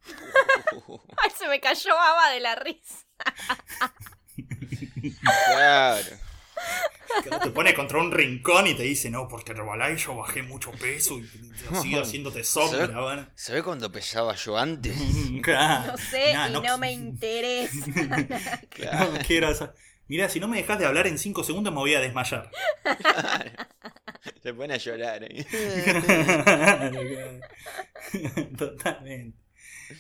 [1.18, 3.06] Ay, se me cayó baba de la risa.
[5.22, 6.18] Claro.
[7.24, 10.72] Que te pone contra un rincón y te dice, no, porque Herbalife yo bajé mucho
[10.72, 11.28] peso y
[11.82, 12.96] sigo haciéndote sombra, ¿Sabes?
[12.96, 13.30] ¿verdad?
[13.36, 14.96] ¿Sabés cuánto pesaba yo antes?
[15.44, 15.92] Claro.
[15.92, 17.86] No sé Nah, y no- no me interesa.
[18.70, 19.12] Claro.
[19.12, 19.74] No quiero hacer-
[20.08, 22.50] Mirá, si no me dejas de hablar en 5 segundos me voy a desmayar.
[24.42, 25.46] Se pone a llorar ahí.
[28.58, 29.38] Totalmente.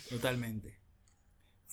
[0.09, 0.77] Totalmente.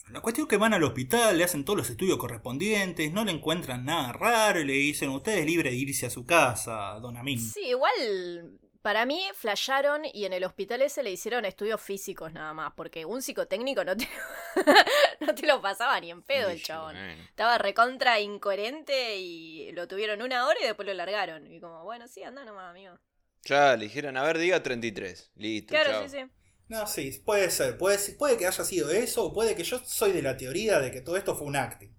[0.09, 3.33] La cuestión es que van al hospital, le hacen todos los estudios correspondientes, no le
[3.33, 7.17] encuentran nada raro y le dicen, usted es libre de irse a su casa, don
[7.17, 7.39] Amin.
[7.39, 12.55] Sí, igual para mí flasharon y en el hospital ese le hicieron estudios físicos nada
[12.55, 14.09] más, porque un psicotécnico no te,
[15.21, 16.95] no te lo pasaba ni en pedo el chabón.
[16.95, 17.23] bueno.
[17.29, 21.47] Estaba recontra incoherente y lo tuvieron una hora y después lo largaron.
[21.53, 22.99] Y como, bueno, sí, anda nomás, amigo.
[23.43, 25.33] Claro, le dijeron, a ver, diga 33.
[25.37, 26.03] Listo, Claro, chao.
[26.09, 26.25] sí, sí.
[26.71, 27.77] No, sí, puede ser.
[27.77, 30.93] Puede, puede que haya sido eso, o puede que yo soy de la teoría de
[30.93, 31.93] que todo esto fue un acting.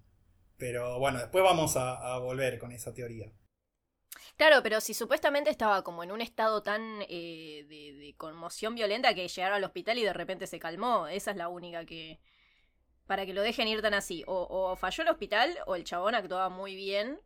[0.58, 3.30] Pero bueno, después vamos a, a volver con esa teoría.
[4.38, 9.14] Claro, pero si supuestamente estaba como en un estado tan eh, de, de conmoción violenta
[9.14, 12.22] que llegaron al hospital y de repente se calmó, esa es la única que...
[13.08, 14.24] Para que lo dejen ir tan así.
[14.26, 17.20] O, o falló el hospital o el chabón actuaba muy bien.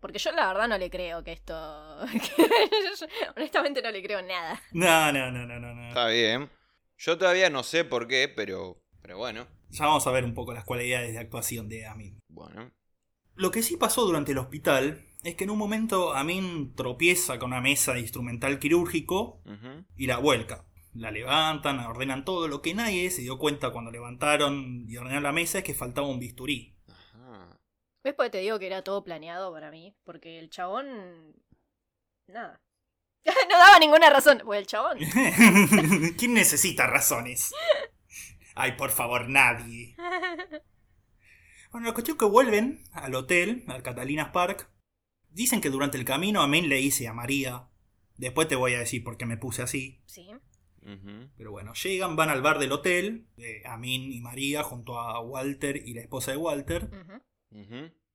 [0.00, 1.54] Porque yo la verdad no le creo que esto...
[3.36, 4.58] Honestamente no le creo nada.
[4.72, 5.74] No, no, no, no, no.
[5.74, 5.88] no.
[5.88, 6.50] Está bien.
[6.98, 9.46] Yo todavía no sé por qué, pero, pero bueno.
[9.70, 12.20] Ya vamos a ver un poco las cualidades de actuación de Amin.
[12.28, 12.72] Bueno.
[13.34, 17.52] Lo que sí pasó durante el hospital es que en un momento Amin tropieza con
[17.52, 19.42] una mesa de instrumental quirúrgico
[19.96, 20.66] y la vuelca.
[20.92, 22.48] La levantan, ordenan todo.
[22.48, 26.08] Lo que nadie se dio cuenta cuando levantaron y ordenaron la mesa es que faltaba
[26.08, 26.76] un bisturí.
[26.88, 27.60] Ajá.
[28.02, 28.14] ¿Ves?
[28.14, 29.94] Porque te digo que era todo planeado para mí.
[30.02, 31.36] Porque el chabón...
[32.26, 32.60] Nada.
[33.50, 34.42] no daba ninguna razón.
[34.44, 34.98] Pues el chabón...
[36.18, 37.52] ¿Quién necesita razones?
[38.54, 39.94] Ay, por favor, nadie.
[41.70, 44.70] Bueno, la cuestión es que vuelven al hotel, al Catalinas Park.
[45.30, 47.68] Dicen que durante el camino Amin le dice a María.
[48.16, 50.02] Después te voy a decir por qué me puse así.
[50.06, 50.28] Sí.
[51.36, 55.76] Pero bueno, llegan, van al bar del hotel, de Amin y María, junto a Walter
[55.76, 56.90] y la esposa de Walter.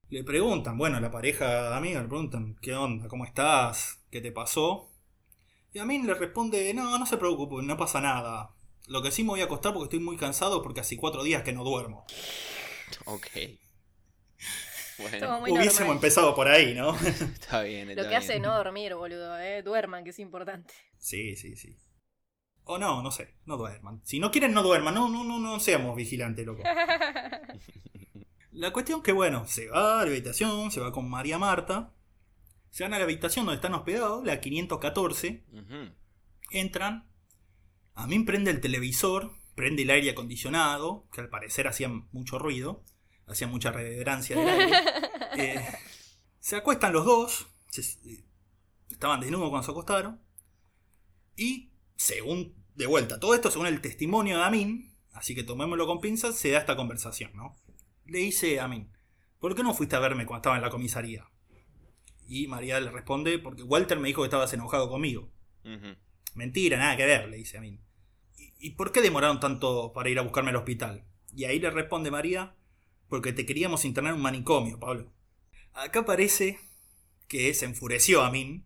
[0.09, 3.07] Le preguntan, bueno, la pareja de amiga le preguntan, ¿qué onda?
[3.07, 4.03] ¿Cómo estás?
[4.09, 4.92] ¿Qué te pasó?
[5.73, 8.51] Y Amin le responde, no, no se preocupe, no pasa nada.
[8.87, 11.41] Lo que sí me voy a acostar porque estoy muy cansado porque hace cuatro días
[11.43, 12.05] que no duermo.
[13.05, 13.27] Ok.
[14.99, 15.95] Bueno, Hubiésemos normal.
[15.95, 16.95] empezado por ahí, ¿no?
[17.33, 17.89] está bien.
[17.89, 18.43] Está Lo que hace bien.
[18.43, 19.63] no dormir, boludo, eh.
[19.63, 20.71] Duerman, que es importante.
[20.99, 21.75] sí, sí, sí.
[22.65, 24.01] O no, no sé, no duerman.
[24.05, 24.93] Si no quieren, no duerman.
[24.93, 26.61] No, no, no, no seamos vigilantes, loco.
[28.51, 31.91] La cuestión que, bueno, se va a la habitación, se va con María Marta.
[32.73, 35.43] Se van a la habitación donde están hospedados, la 514.
[35.51, 35.93] Ujú.
[36.49, 37.07] Entran.
[37.93, 42.83] A mí prende el televisor, prende el aire acondicionado, que al parecer hacía mucho ruido,
[43.27, 44.77] hacía mucha reverberancia del aire.
[45.37, 45.59] Eh,
[46.39, 48.23] se acuestan los dos, se- eh,
[48.89, 50.21] estaban desnudos cuando se acostaron,
[51.35, 56.01] y según, de vuelta, todo esto según el testimonio de Amin, así que tomémoslo con
[56.01, 57.55] pinzas, se da esta conversación, ¿no?
[58.05, 58.89] le dice a mí,
[59.39, 61.27] ¿por qué no fuiste a verme cuando estaba en la comisaría?
[62.27, 65.29] Y María le responde, porque Walter me dijo que estabas enojado conmigo.
[66.35, 67.79] Mentira, nada que ver, le dice a mí.
[68.37, 71.03] ¿Y, y por qué demoraron tanto para ir a buscarme al hospital?
[71.35, 72.55] Y ahí le responde María,
[73.07, 75.11] porque te queríamos internar en un manicomio, Pablo.
[75.73, 76.59] Acá parece
[77.27, 78.63] que se enfureció a mí,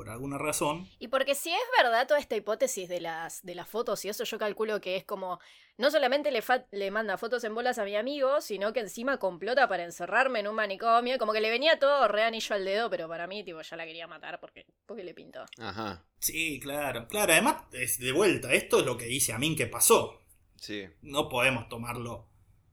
[0.00, 0.88] por alguna razón.
[0.98, 4.24] Y porque si es verdad toda esta hipótesis de las, de las fotos y eso,
[4.24, 5.38] yo calculo que es como,
[5.76, 9.18] no solamente le, fa- le manda fotos en bolas a mi amigo, sino que encima
[9.18, 12.88] complota para encerrarme en un manicomio, como que le venía todo re anillo al dedo,
[12.88, 15.44] pero para mí, tipo, ya la quería matar porque, porque le pintó.
[15.58, 16.02] Ajá.
[16.18, 17.32] Sí, claro, claro.
[17.34, 20.22] Además, es de vuelta, esto es lo que dice a mí que pasó.
[20.56, 20.86] Sí.
[21.02, 22.26] No podemos tomarlo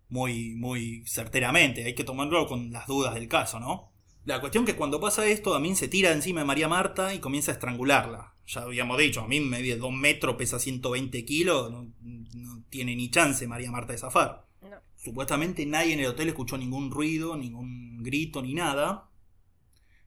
[0.08, 3.92] muy, muy certeramente, hay que tomarlo con las dudas del caso, ¿no?
[4.28, 7.52] La cuestión que cuando pasa esto, Amin se tira encima de María Marta y comienza
[7.52, 8.36] a estrangularla.
[8.46, 13.48] Ya habíamos dicho, Amin mide 2 metros, pesa 120 kilos, no, no tiene ni chance
[13.48, 14.46] María Marta de zafar.
[14.60, 14.68] No.
[14.98, 19.10] Supuestamente nadie en el hotel escuchó ningún ruido, ningún grito, ni nada.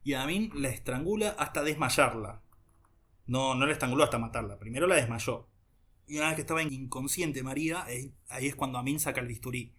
[0.05, 2.43] Y Amin la estrangula hasta desmayarla.
[3.25, 5.49] No, no la estranguló hasta matarla, primero la desmayó.
[6.07, 9.73] Y una vez que estaba inconsciente María, ahí, ahí es cuando Amin saca el bisturí.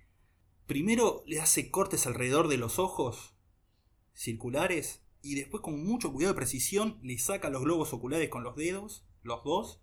[0.66, 3.36] Primero le hace cortes alrededor de los ojos
[4.14, 8.56] circulares y después con mucho cuidado y precisión le saca los globos oculares con los
[8.56, 9.82] dedos, los dos,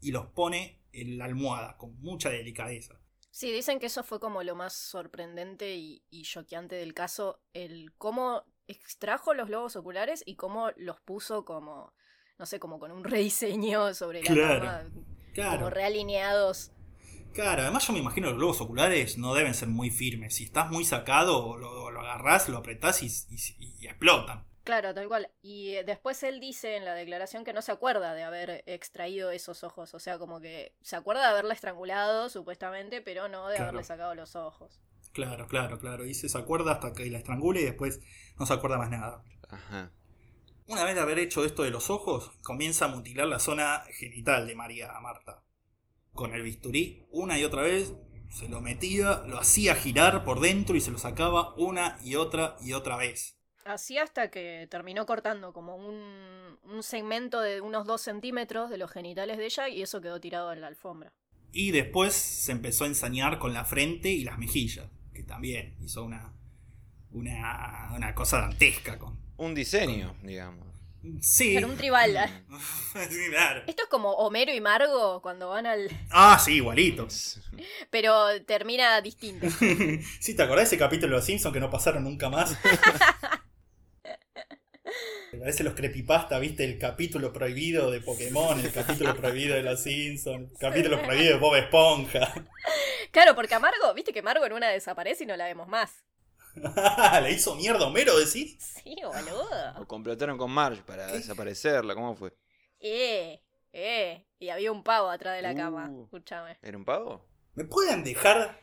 [0.00, 3.00] y los pone en la almohada con mucha delicadeza.
[3.30, 8.44] Sí, dicen que eso fue como lo más sorprendente y, choqueante del caso, el cómo
[8.66, 11.92] extrajo los globos oculares y cómo los puso como,
[12.38, 14.60] no sé, como con un rediseño sobre la Claro.
[14.64, 16.72] cama, como Claro, realineados.
[17.32, 20.34] Claro, además yo me imagino los globos oculares no deben ser muy firmes.
[20.34, 24.46] Si estás muy sacado, lo, lo agarrás, lo apretás y, y- y explotan.
[24.64, 25.30] Claro, tal cual.
[25.42, 29.30] Y eh, después él dice en la declaración que no se acuerda de haber extraído
[29.30, 29.94] esos ojos.
[29.94, 33.68] O sea, como que se acuerda de haberla estrangulado, supuestamente, pero no de Claro.
[33.70, 34.80] haberle sacado los ojos.
[35.12, 36.04] Claro, claro, claro.
[36.04, 38.00] Y se acuerda hasta que la estrangule y después
[38.40, 39.22] no se acuerda más nada.
[39.48, 39.92] Ajá.
[40.66, 44.48] Una vez de haber hecho esto de los ojos, comienza a mutilar la zona genital
[44.48, 45.44] de María Marta.
[46.16, 47.94] Con el bisturí, una y otra vez,
[48.30, 52.56] se lo metía, lo hacía girar por dentro y se lo sacaba una y otra
[52.60, 53.36] y otra vez.
[53.64, 58.90] Así hasta que terminó cortando como un, un segmento de unos dos centímetros de los
[58.90, 61.12] genitales de ella y eso quedó tirado en la alfombra.
[61.52, 66.04] Y después se empezó a ensañar con la frente y las mejillas, que también hizo
[66.04, 66.32] una,
[67.10, 68.98] una, una cosa dantesca.
[68.98, 69.18] Con...
[69.36, 70.66] Un diseño, digamos.
[71.20, 71.52] Sí.
[71.54, 72.44] Pero un tribal.
[73.10, 73.62] Sí, claro.
[73.66, 75.90] Esto es como Homero y Margo cuando van al...
[76.10, 77.06] Ah, sí, igualito.
[77.90, 79.46] Pero termina distinto.
[80.20, 82.56] sí, ¿te acordás de ese capítulo de Los Simpsons que no pasaron nunca más?
[85.38, 86.64] Parece los creepypasta, ¿viste?
[86.64, 91.38] El capítulo prohibido de Pokémon, el capítulo prohibido de Los Simpsons, el capítulo prohibido de
[91.38, 92.32] Bob Esponja.
[93.10, 96.04] Claro, porque a Margo, viste que Margo en una desaparece y no la vemos más.
[97.22, 98.56] ¿Le hizo mierda a Homero, decís?
[98.82, 99.48] Sí, boludo.
[99.78, 101.94] O complotaron con Marge para desaparecerla.
[101.94, 102.32] ¿Cómo fue?
[102.80, 103.42] Eh,
[103.72, 104.26] eh.
[104.38, 105.88] Y había un pavo atrás de la cama.
[105.90, 106.04] Uh.
[106.04, 106.58] Escúchame.
[106.62, 107.26] ¿Era un pavo?
[107.54, 108.60] ¿Me pueden dejar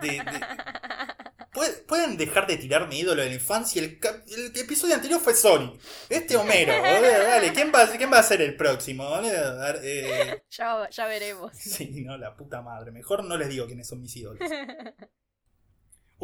[0.00, 0.08] de...
[0.08, 0.22] de-
[1.52, 3.82] ¿Pueden- ¿Pueden dejar de tirar mi ídolo de la infancia?
[3.82, 5.78] El, el episodio anterior fue Sonic.
[6.08, 7.52] Este Homero, boludo, dale.
[7.52, 9.06] ¿Quién va, ¿Quién va a ser el próximo?
[9.22, 11.52] eh, Ya, ya veremos.
[11.54, 12.90] Sí, no, la puta madre.
[12.90, 14.48] Mejor no les digo quiénes son mis ídolos.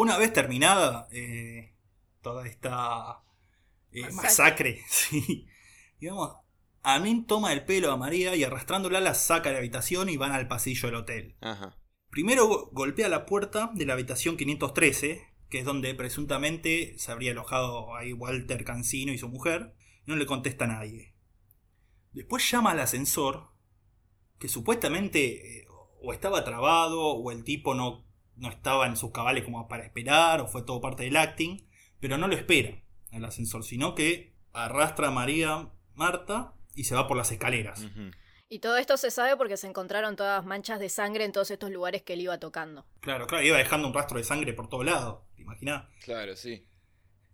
[0.00, 1.74] Una vez terminada eh,
[2.22, 3.24] toda esta
[3.90, 4.22] eh, Masacre.
[4.22, 5.46] masacre, sí,
[5.98, 6.36] digamos,
[6.82, 10.30] Amin toma el pelo a María y arrastrándola la saca de la habitación y van
[10.30, 11.36] al pasillo del hotel.
[11.40, 11.76] Ajá.
[12.10, 17.32] Primero go- golpea la puerta de la habitación 513, que es donde presuntamente se habría
[17.32, 19.74] alojado ahí Walter Cancino y su mujer,
[20.06, 21.16] y no le contesta a nadie.
[22.12, 23.48] Después llama al ascensor,
[24.38, 25.66] que supuestamente eh,
[26.00, 28.06] o estaba trabado, o el tipo no,
[28.38, 31.66] no estaba en sus cabales como para esperar, o fue todo parte del acting,
[32.00, 37.08] pero no lo espera el ascensor, sino que arrastra a María Marta y se va
[37.08, 37.86] por las escaleras.
[38.48, 41.70] Y todo esto se sabe porque se encontraron todas manchas de sangre en todos estos
[41.70, 42.86] lugares que él iba tocando.
[43.00, 45.86] Claro, claro, iba dejando un rastro de sangre por todos lados, ¿te imaginas?
[46.02, 46.66] Claro, sí.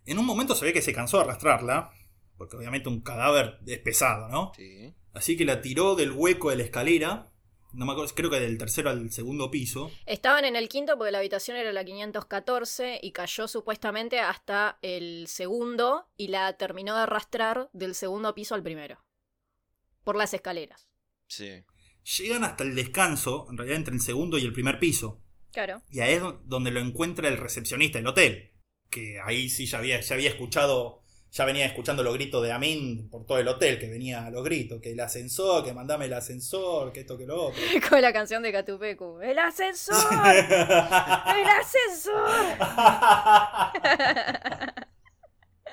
[0.06, 1.92] En un momento se ve que se cansó de arrastrarla,
[2.36, 4.52] porque obviamente un cadáver es pesado, ¿no?
[4.56, 4.94] Sí.
[5.12, 7.30] Así que la tiró del hueco de la escalera,
[7.74, 9.90] no me acuerdo, creo que del tercero al segundo piso.
[10.06, 15.26] Estaban en el quinto porque la habitación era la 514 y cayó supuestamente hasta el
[15.28, 19.04] segundo y la terminó de arrastrar del segundo piso al primero.
[20.04, 20.88] Por las escaleras.
[21.26, 21.64] Sí.
[22.18, 25.22] Llegan hasta el descanso, en realidad entre el segundo y el primer piso,
[25.52, 25.82] Claro.
[25.90, 28.52] y ahí es do- donde lo encuentra el recepcionista del hotel,
[28.90, 31.00] que ahí sí ya había, ya había escuchado
[31.34, 34.44] ya venía escuchando los gritos de Amin por todo el hotel, que venía a los
[34.44, 37.60] gritos, que el ascensor, que mandame el ascensor, que esto, que lo otro.
[37.90, 39.18] Con la canción de Catupecu.
[39.20, 39.96] ¡El ascensor!
[40.12, 42.30] ¡El ascensor!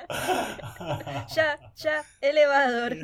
[1.36, 2.96] ya, ya, elevador.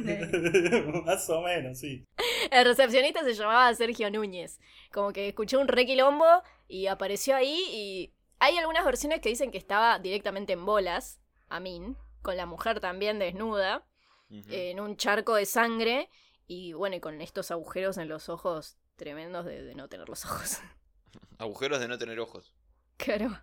[1.05, 2.05] Más o menos, sí.
[2.49, 4.59] El recepcionista se llamaba Sergio Núñez.
[4.91, 6.25] Como que escuchó un requilombo
[6.67, 11.95] y apareció ahí y hay algunas versiones que dicen que estaba directamente en bolas, Amin,
[12.27, 13.87] con la mujer también desnuda,
[14.29, 16.09] en un charco de sangre
[16.45, 20.25] y bueno, y con estos agujeros en los ojos tremendos de, de no tener los
[20.25, 20.57] ojos.
[21.37, 22.53] Agujeros de no tener ojos.
[22.97, 23.41] Claro.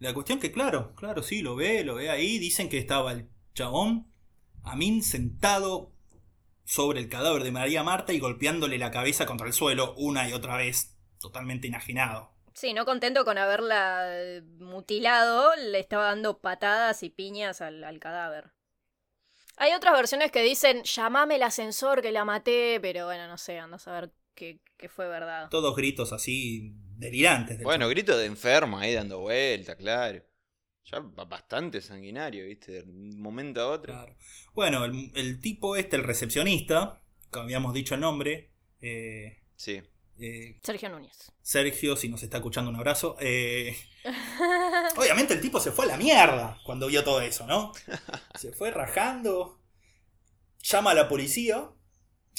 [0.00, 2.40] La cuestión que, claro, claro, sí, lo ve, lo ve ahí.
[2.40, 4.12] Dicen que estaba el chabón,
[4.64, 5.92] Amin, sentado
[6.64, 10.32] sobre el cadáver de María Marta y golpeándole la cabeza contra el suelo una y
[10.32, 12.32] otra vez, totalmente enajenado.
[12.58, 18.00] Sí, no contento con haberla eh, mutilado, le estaba dando patadas y piñas al, al
[18.00, 18.50] cadáver.
[19.58, 23.60] Hay otras versiones que dicen, llamame el ascensor que la maté, pero bueno, no sé,
[23.60, 25.48] ando a saber qué, qué fue verdad.
[25.50, 27.58] Todos gritos así delirantes.
[27.58, 30.20] del Bueno, grito de enferma ahí dando vuelta, claro.
[30.84, 32.72] Ya ba- bastante sanguinario, ¿viste?
[32.72, 33.92] De un momento a otro.
[33.92, 34.16] Claro.
[34.52, 37.00] Bueno, el, el tipo este, el recepcionista,
[37.32, 38.50] que habíamos dicho el nombre,
[38.80, 39.80] eh, Sí.
[40.20, 41.32] Eh, Sergio Núñez.
[41.42, 43.16] Sergio, si nos está escuchando un abrazo.
[43.20, 43.76] eh,
[44.96, 47.72] obviamente el tipo se fue a la mierda cuando vio todo eso, ¿no?
[48.38, 49.60] Se fue rajando,
[50.62, 51.70] llama a la policía,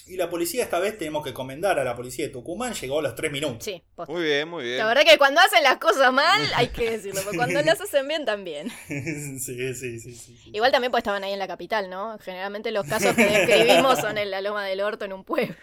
[0.09, 3.01] y la policía esta vez tenemos que comendar a la policía de Tucumán, llegó a
[3.03, 3.63] los tres minutos.
[3.63, 4.11] Sí, posta.
[4.11, 4.79] Muy bien, muy bien.
[4.79, 8.07] La verdad que cuando hacen las cosas mal, hay que decirlo, pero cuando las hacen
[8.07, 8.71] bien también.
[8.87, 10.51] sí, sí, sí, sí, sí.
[10.51, 12.17] Igual también pues estaban ahí en la capital, ¿no?
[12.19, 15.55] Generalmente los casos que describimos son en la Loma del Orto, en un pueblo.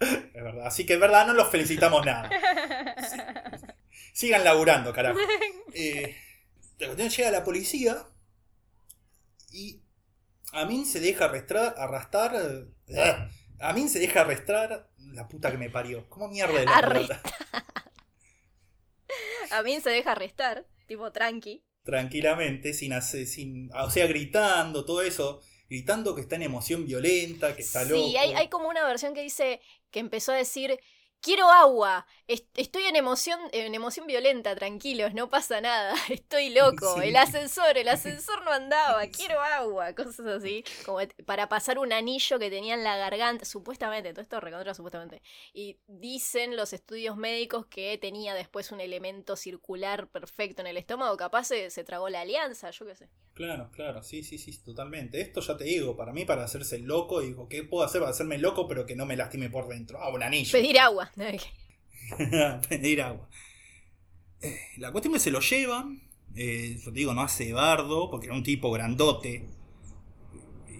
[0.00, 0.66] Es verdad.
[0.66, 2.30] Así que es verdad, no los felicitamos nada.
[4.12, 5.18] Sigan laburando, carajo.
[5.74, 6.16] Eh,
[6.78, 8.06] la cuestión llega la policía
[9.52, 9.82] y
[10.52, 11.74] Amin se deja arrastrar.
[11.76, 12.34] arrastrar
[12.88, 13.28] eh,
[13.60, 14.88] Amin se deja arrastrar.
[15.12, 16.08] La puta que me parió.
[16.08, 17.22] ¿Cómo mierda de la Arrestar.
[17.22, 17.22] pelota?
[19.50, 21.64] A mí se deja arrestar, tipo tranqui.
[21.84, 23.70] Tranquilamente, sin hacer, sin.
[23.74, 25.42] O sea, gritando, todo eso.
[25.68, 28.02] Gritando que está en emoción violenta, que está loco.
[28.08, 29.60] Sí, hay, hay como una versión que dice
[29.90, 30.78] que empezó a decir,
[31.20, 37.00] quiero agua, est- estoy en emoción, en emoción violenta, tranquilos, no pasa nada, estoy loco,
[37.00, 37.00] Sí.
[37.00, 42.38] el ascensor, el ascensor no andaba, quiero agua, cosas así, como para pasar un anillo
[42.38, 47.66] que tenía en la garganta, supuestamente, todo esto recontra supuestamente, y dicen los estudios médicos
[47.66, 52.20] que tenía después un elemento circular perfecto en el estómago, capaz se, se tragó la
[52.22, 53.08] alianza, yo qué sé.
[53.32, 55.20] Claro, claro, sí, sí, sí, totalmente.
[55.20, 58.36] Esto ya te digo, para mí, para hacerse loco, digo, ¿qué puedo hacer para hacerme
[58.38, 59.98] loco pero que no me lastime por dentro?
[60.02, 60.50] Ah, un anillo.
[60.50, 61.07] Pedir agua.
[62.68, 63.28] Pedir agua.
[64.40, 66.02] Eh, La cuestión es que se lo llevan.
[66.34, 69.46] eh, yo te digo, no hace bardo, porque era un tipo grandote.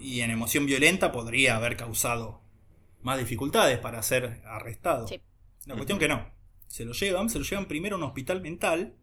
[0.01, 2.41] Y en emoción violenta podría haber causado
[3.03, 5.07] más dificultades para ser arrestado.
[5.09, 5.21] Sí.
[5.67, 6.31] La cuestión que no.
[6.69, 8.95] Se lo llevan, se lo llevan primero a un hospital mental,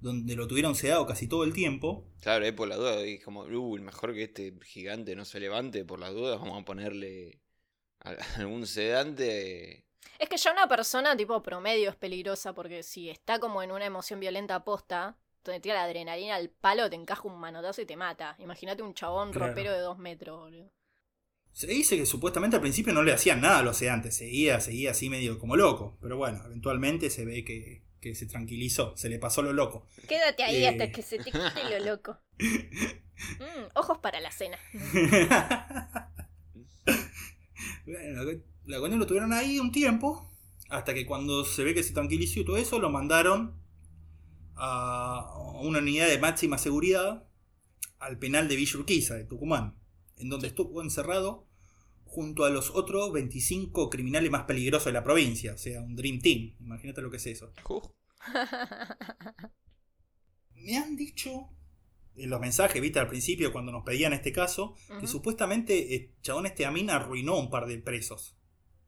[0.00, 2.06] donde lo tuvieron sedado casi todo el tiempo.
[2.22, 5.84] Claro, ahí por la duda, es como, uh, mejor que este gigante no se levante
[5.84, 7.40] por las dudas, vamos a ponerle
[8.00, 9.84] a- algún sedante.
[10.18, 13.84] Es que ya una persona tipo promedio es peligrosa porque si está como en una
[13.86, 17.96] emoción violenta aposta, donde tira la adrenalina al palo, te encaja un manotazo y te
[17.96, 18.36] mata.
[18.38, 19.48] Imagínate un chabón Claro.
[19.48, 20.70] ropero de dos metros, boludo.
[21.52, 24.92] Se dice que supuestamente al principio no le hacían nada a los sedantes, seguía, seguía
[24.92, 25.98] así medio como loco.
[26.00, 29.86] Pero bueno, eventualmente se ve que, que se tranquilizó, se le pasó lo loco.
[30.08, 30.68] Quédate ahí Eh.
[30.68, 32.18] hasta que se te quite lo loco.
[33.38, 34.56] Mm, ojos para la cena.
[37.86, 38.40] bueno,
[38.70, 40.30] la, cuestión lo tuvieron ahí un tiempo,
[40.68, 43.60] hasta que cuando se ve que se tranquilizó y todo eso, lo mandaron
[44.54, 47.26] a una unidad de máxima seguridad
[47.98, 49.76] al penal de Villa Urquiza, de Tucumán,
[50.16, 51.46] en donde estuvo encerrado
[52.04, 56.20] junto a los otros 25 criminales más peligrosos de la provincia, o sea, un Dream
[56.20, 57.52] Team, imagínate lo que es eso.
[57.68, 57.80] Uh,
[60.54, 61.48] Me han dicho
[62.16, 66.46] en los mensajes, viste, al principio cuando nos pedían este caso, que supuestamente el chabón
[66.46, 68.39] este Amin arruinó un par de presos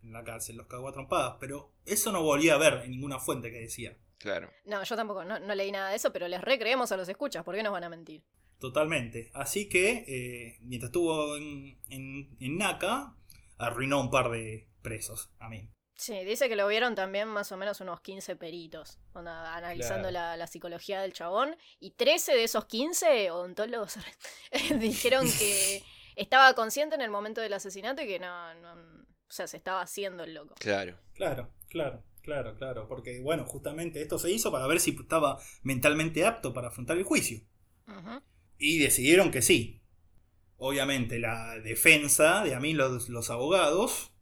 [0.02, 3.18] en la cárcel, los cagó a trompadas, pero eso no volvía a ver en ninguna
[3.18, 3.96] fuente que decía.
[4.18, 4.50] claro.
[4.64, 7.44] No, yo tampoco, no, no leí nada de eso, pero les recreemos a los escuchas,
[7.44, 8.22] ¿por qué nos van a mentir?
[8.58, 9.30] Totalmente.
[9.34, 13.16] Así que, eh, mientras estuvo en, en, en NACA,
[13.58, 15.72] arruinó un par de presos, Amin.
[15.94, 20.28] Sí, dice que lo vieron también más o menos unos 15 peritos, onda, analizando Claro.
[20.30, 23.98] la, la psicología del chabón, y 13 de esos 15 odontólogos
[24.80, 25.82] dijeron que
[26.16, 29.80] estaba consciente en el momento del asesinato y que no, no, o sea, se estaba
[29.80, 30.54] haciendo el loco.
[30.58, 30.98] Claro.
[31.14, 32.86] Claro, claro, claro, claro.
[32.86, 37.04] Porque, bueno, justamente esto se hizo para ver si estaba mentalmente apto para afrontar el
[37.04, 37.40] juicio.
[38.58, 39.82] Y decidieron que sí.
[40.58, 44.12] Obviamente la defensa de a mí los, los abogados,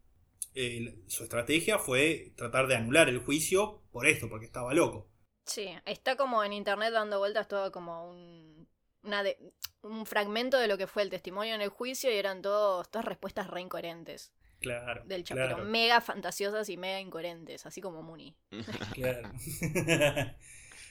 [0.55, 5.11] eh, su estrategia fue tratar de anular el juicio por esto, porque estaba loco.
[5.45, 8.69] Sí, está como en internet dando vueltas todo como un,
[9.03, 9.39] una de-
[9.83, 13.05] un fragmento de lo que fue el testimonio en el juicio y eran todos, todas
[13.07, 15.03] respuestas re incoherentes Claro.
[15.07, 15.57] del chapero.
[15.57, 18.37] claro, Mega fantasiosas y mega incoherentes, así como Mooney.
[18.95, 19.33] claro.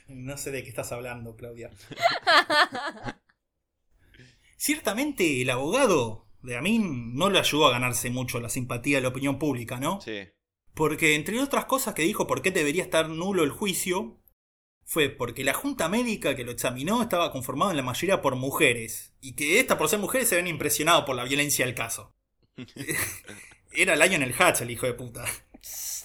[0.08, 1.70] no sé de qué estás hablando, Claudia.
[4.58, 9.10] Ciertamente el abogado de Amin no le ayudó a ganarse mucho la simpatía de la
[9.10, 10.02] opinión pública, ¿no?
[10.02, 10.28] Sí.
[10.74, 14.20] Porque entre otras cosas que dijo por qué debería estar nulo el juicio,
[14.84, 19.14] fue porque la junta médica que lo examinó estaba conformada en la mayoría por mujeres,
[19.22, 22.16] y que estas por ser mujeres se habían impresionado por la violencia del caso.
[23.72, 25.26] Era Lionel Hatch el hijo de puta.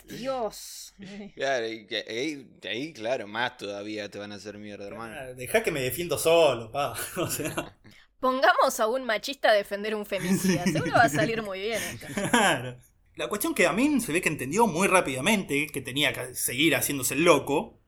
[0.08, 0.80] Dios.
[1.34, 5.34] Claro, y que ahí, ahí, claro, más todavía te van a hacer mierda, hermano.
[5.34, 6.94] Deja que me defiendo solo, pa.
[7.16, 7.76] O sea,
[8.20, 10.62] Pongamos a un machista a defender un femicida.
[10.72, 12.06] Seguro va a salir muy bien esto.
[12.30, 12.78] claro.
[13.16, 17.14] La cuestión que Amin se ve que entendió muy rápidamente que tenía que seguir haciéndose
[17.14, 17.80] el loco.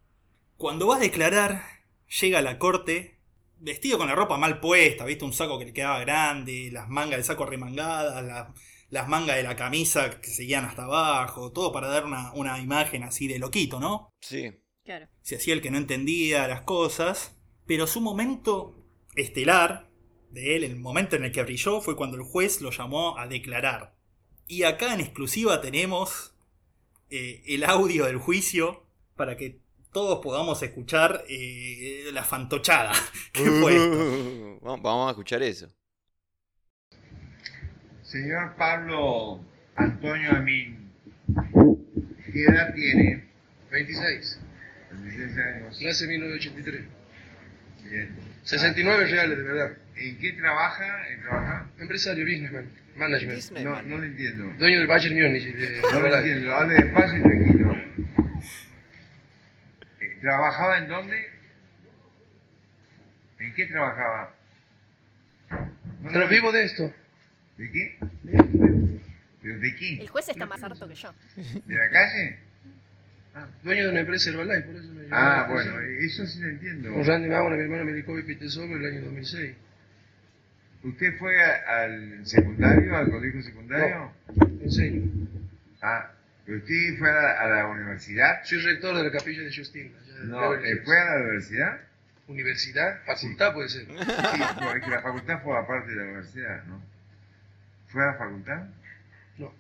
[0.57, 1.62] Cuando va a declarar,
[2.20, 3.20] llega a la corte
[3.59, 5.24] vestido con la ropa mal puesta, ¿viste?
[5.24, 8.53] Un saco que le quedaba grande, las mangas del saco remangadas, la-
[8.91, 13.03] las mangas de la camisa que seguían hasta abajo, todo para dar una, una imagen
[13.03, 14.11] así de loquito, ¿no?
[14.20, 14.53] Sí.
[14.84, 15.09] Claro.
[15.20, 19.91] se hacía el que no entendía las cosas, pero su momento estelar
[20.30, 23.26] de él, el momento en el que brilló, fue cuando el juez lo llamó a
[23.26, 23.97] declarar.
[24.47, 26.37] Y acá en exclusiva tenemos
[27.11, 29.61] eh, el audio del juicio para que
[29.93, 32.93] todos podamos escuchar eh, la fantochada
[33.32, 34.59] que fue esto.
[34.66, 35.68] Vamos, vamos a escuchar eso.
[38.07, 39.40] Señor Pablo
[39.74, 40.90] Antonio Amin,
[42.32, 43.24] ¿qué edad tiene?
[43.70, 44.40] 26.
[44.92, 45.78] 26 años.
[45.78, 46.84] Clase 1983.
[47.90, 48.16] Bien.
[48.44, 49.72] 69 reales, de verdad.
[49.96, 51.09] ¿En qué trabaja?
[51.11, 51.70] ¿En trabaja?
[51.78, 53.50] Empresario, businessman, management.
[53.64, 54.44] No, no lo entiendo.
[54.59, 55.52] Dueño del Bayern Múnich.
[55.54, 56.54] de- No lo entiendo.
[56.54, 57.76] Hable despacio y tranquilo.
[60.00, 61.26] Eh, ¿Trabajaba en dónde?
[63.40, 64.34] ¿En qué trabajaba?
[65.50, 66.94] No, Pero no, vivo de esto.
[67.59, 67.98] ¿De qué?
[69.42, 70.07] ¿Pero de El qué?
[70.09, 71.12] juez está más harto que yo.
[71.66, 72.38] ¿De la calle?
[73.62, 76.92] Dueño de una empresa Herbalife, por eso me llamó Ah, bueno, eso sí lo entiendo.
[76.92, 79.54] Con Randy Mauna, mi hermano Milicovi Pitesov en el año 2006.
[80.84, 84.12] ¿Usted fue a- al secundario, al colegio secundario?
[84.62, 85.02] En serio.
[85.82, 86.11] Ah,
[86.46, 88.42] ¿pero usted fue a la, a la universidad?
[88.44, 90.80] Soy rector de la capilla de de No, eh.
[90.84, 91.80] ¿fue a la universidad?
[92.28, 93.84] Universidad, facultad puede ser.
[93.86, 93.92] Sí,
[94.61, 96.82] no, es que la facultad fue aparte de la universidad, ¿no?
[97.89, 98.66] ¿Fue a la facultad?
[99.39, 99.53] No.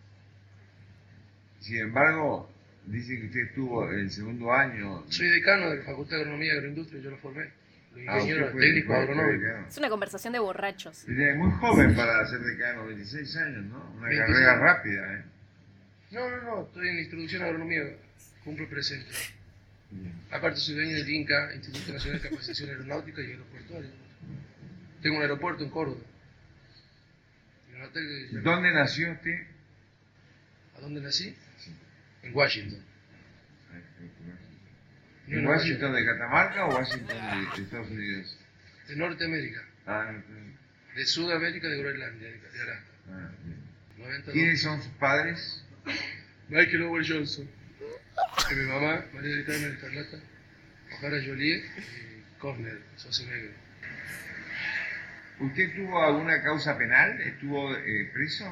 [1.60, 2.50] Sin embargo,
[2.86, 5.04] dice que usted estuvo en el segundo año.
[5.08, 7.44] Soy decano de la Facultad de Agronomía y Agroindustria, yo lo formé.
[7.94, 9.40] Los Ah, ingenieros técnicos agronómicos.
[9.42, 9.66] decano.
[9.68, 11.08] Es una conversación de borrachos.
[11.08, 13.90] Es muy joven para ser decano, 26 años, ¿no?
[13.96, 14.26] Una 26.
[14.26, 15.24] carrera rápida, ¿eh?
[16.12, 17.82] No, no, no, estoy en introducción a agronomía,
[18.44, 19.10] cumplo presente.
[20.30, 23.90] Aparte soy dueño del INCA, Instituto Nacional de Capacitación Aeronáutica y Aeroportuaria.
[25.00, 26.00] Tengo un aeropuerto en Córdoba.
[27.65, 27.65] Y un hotel que-
[28.42, 29.46] ¿Dónde nació usted?
[30.76, 31.34] ¿A dónde nací?
[32.22, 32.82] En Washington.
[35.28, 38.38] ¿En Washington de Catamarca o Washington de, de Estados Unidos?
[38.88, 39.64] De Norteamérica.
[39.86, 40.12] Ah.
[40.94, 42.90] De Sudamérica, de Groenlandia, de, Alaska.
[43.10, 43.58] Ah, bien.
[43.98, 44.32] 92.
[44.32, 45.64] ¿Quiénes son sus padres?
[46.48, 47.48] Michael Owen Johnson.
[48.50, 50.18] Y mi mamá, María del Carmen Escarlata.
[50.92, 53.65] O'Hara Jolie y Cornell, Schwarzenegger.
[55.40, 57.20] ¿Usted tuvo alguna causa penal?
[57.20, 58.50] ¿Estuvo eh, preso?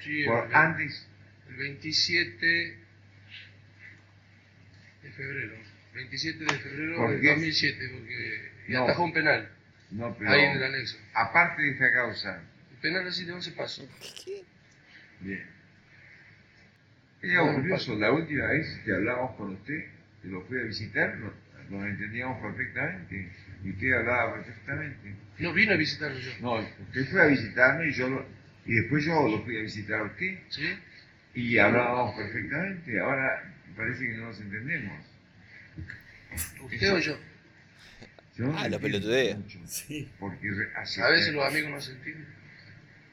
[0.00, 1.08] Sí, Por el- antes.
[1.48, 2.46] El 27
[5.02, 5.54] de febrero.
[5.94, 7.28] 27 de febrero ¿Por del qué?
[7.30, 8.84] 2007, porque y No.
[8.84, 9.48] atajó un penal
[9.92, 10.30] No, pero.
[10.30, 10.98] ahí en el anexo.
[11.14, 12.42] Aparte de esta causa.
[12.72, 13.88] El penal así de 11 pasos.
[15.20, 15.46] Bien.
[17.22, 19.86] Es algo curioso, la última vez que hablamos con usted,
[20.22, 21.16] que lo fui a visitar,
[21.70, 23.30] nos entendíamos perfectamente.
[23.64, 25.14] Y usted hablaba perfectamente.
[25.38, 26.30] No vino a visitarlo yo.
[26.40, 28.26] No, usted fue a visitarme y yo lo,
[28.66, 30.78] y después yo lo fui a visitar a usted ¿Sí?
[31.34, 32.98] y hablábamos perfectamente.
[33.00, 34.92] Ahora parece que no nos entendemos.
[36.62, 37.18] ¿Usted o yo?
[38.36, 39.36] Yo no Ah, lo pelotudea.
[39.36, 40.10] mucho, Sí.
[40.18, 42.26] Porque A veces los amigos no se entienden.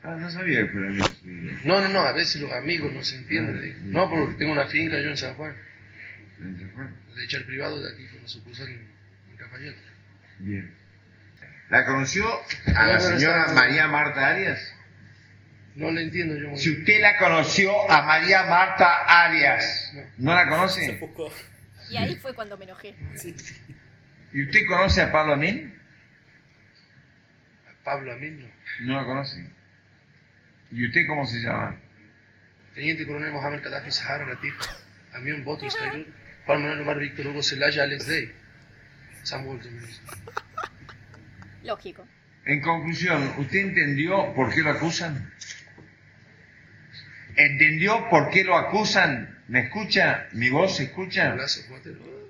[0.04, 1.52] Ah, no sabía que fuera amigo suyo.
[1.64, 3.62] No, no, no, a veces los amigos no se entienden.
[3.62, 3.78] digo.
[3.86, 5.56] No, porque tengo una finca yo en San Juan,
[6.44, 6.86] ¿Se fue?
[7.16, 8.92] de echar privado de aquí, con la sucursal en,
[9.32, 9.78] en Cafayate.
[10.40, 10.76] Bien.
[11.70, 12.26] ¿La conoció
[12.76, 14.76] a la señora María Marta Arias?
[15.76, 20.50] No le entiendo yo Si usted la conoció a María Marta Arias, ¿no la Se
[21.00, 21.00] conoce?
[21.90, 22.96] Y ahí fue cuando me enojé.
[23.16, 23.36] Sí.
[24.34, 25.74] ¿Y usted conoce a Pablo Amin?
[27.84, 28.48] Pablo Amin, no.
[28.82, 29.50] No la conoce.
[30.72, 31.76] ¿Y usted cómo se llama?
[32.74, 34.56] Teniente Coronel Mohamed Gaddafi Sahara Latif,
[35.14, 36.06] Amión Botos Cairú,
[36.46, 38.32] Juan Manuel Omar Víctor Hugo Celaya Alex Day.
[39.24, 40.02] Samuel Domínguez.
[41.64, 42.06] Lógico.
[42.46, 45.32] En conclusión, ¿usted entendió por qué lo acusan?
[47.38, 49.40] ¿Entendió por qué lo acusan?
[49.48, 50.28] ¿Me escucha?
[50.34, 51.36] ¿Mi voz se escucha?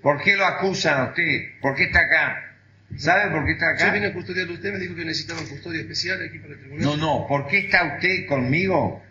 [0.02, 1.60] ¿Por qué lo acusan a usted?
[1.62, 2.56] ¿Por qué está acá?
[2.96, 4.18] ¿Sabe por qué está Yo vine a acá?
[4.18, 6.86] custodiarlo a usted, me dijo que necesitaban custodia especial aquí para el tribunal.
[6.86, 9.04] No, no, ¿por qué está usted conmigo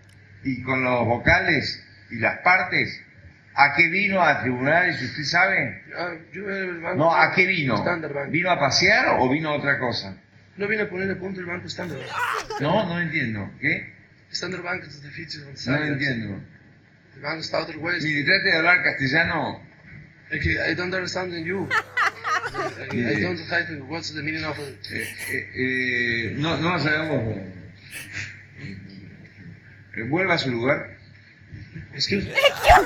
[0.44, 3.02] y con los vocales y las partes?
[3.54, 5.02] ¿A qué vino a tribunales?
[5.02, 5.82] ¿Usted sabe?
[5.96, 6.14] Ah.
[6.96, 7.82] No, ¿a qué vino?
[7.84, 8.30] Bank.
[8.30, 10.16] ¿Vino a pasear o vino a otra cosa?
[10.56, 12.00] No vine a poner a punto el banco Standard.
[12.60, 13.50] No, no entiendo.
[13.60, 13.92] ¿Qué?
[14.30, 15.44] Standard Bank es difícil.
[15.66, 16.40] No entiendo.
[17.16, 18.04] El banco está otro West.
[18.04, 19.60] Mire, trate de hablar castellano.
[20.32, 21.68] I don't understand you.
[22.54, 24.78] I, don't have what's the meaning of it.
[24.90, 27.38] Eh, eh, eh, no, no sabemos.
[30.08, 30.96] Vuelva a su lugar.
[31.94, 32.32] Excuse me.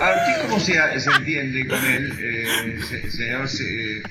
[0.01, 3.49] ¿A usted cómo se, se entiende con él, eh, se- señor?
[3.49, 3.65] se-
[3.99, 4.03] eh,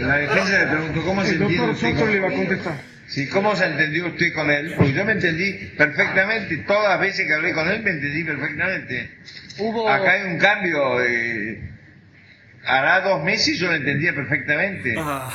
[0.00, 2.32] la defensa le preguntó, ¿cómo se El entiende doctor usted Soto con le va a
[2.32, 2.74] contestar.
[3.08, 4.74] Sí, ¿cómo se entendió usted con él?
[4.76, 9.10] Porque yo me entendí perfectamente, todas las veces que hablé con él me entendí perfectamente.
[9.58, 9.88] Hubo.
[9.88, 11.58] Acá hay un cambio, eh,
[12.66, 14.94] hará dos meses yo lo entendía perfectamente.
[14.98, 15.30] Ah,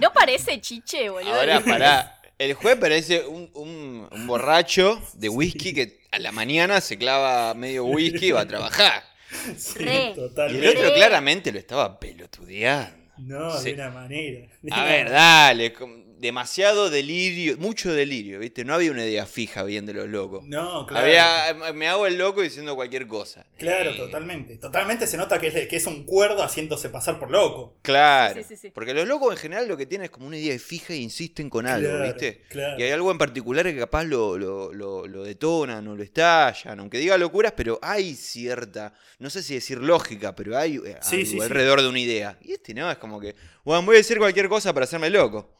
[0.00, 1.34] ¿No parece chiche, boludo?
[1.34, 2.14] Ahora, pará.
[2.38, 7.52] El juez parece un, un- un borracho de whisky que a la mañana se clava
[7.54, 9.02] medio whisky y va a trabajar.
[9.58, 10.14] sí, Re.
[10.50, 12.96] Y el otro claramente lo estaba pelotudeando.
[13.18, 13.70] No, Sí.
[13.70, 14.46] de una manera.
[14.70, 15.72] A ver, dale.
[15.72, 18.64] com- Demasiado delirio, mucho delirio, ¿viste?
[18.64, 20.44] No había una idea fija bien de los locos.
[20.46, 21.06] No, claro.
[21.06, 23.46] Había, me hago el loco diciendo cualquier cosa.
[23.56, 24.56] Claro, Eh, totalmente.
[24.56, 27.78] Totalmente se nota que es, que es un cuerdo haciéndose pasar por loco.
[27.82, 28.34] Claro.
[28.42, 28.70] Sí, sí, sí, sí.
[28.74, 31.48] Porque los locos en general lo que tienen es como una idea fija e insisten
[31.48, 32.42] con algo, Claro, ¿viste?
[32.48, 32.78] claro.
[32.78, 36.80] Y hay algo en particular que capaz lo, lo, lo, lo detonan o lo estallan,
[36.80, 41.16] aunque diga locuras, pero hay cierta, no sé si decir lógica, pero hay eh, Sí,
[41.16, 41.40] algo sí, sí.
[41.40, 42.38] alrededor de una idea.
[42.42, 45.57] Y este no, es como que, bueno, voy a decir cualquier cosa para hacerme loco.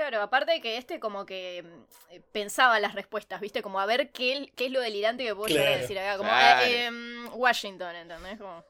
[0.00, 3.60] Claro, aparte de que este como que mm, eh, pensaba las respuestas, ¿viste?
[3.60, 6.16] Como a ver qué, qué es lo delirante que puedo llegar a decir acá.
[6.16, 6.66] Como claro.
[6.66, 8.38] eh, em, Washington, ¿entendés?
[8.38, 8.64] Como,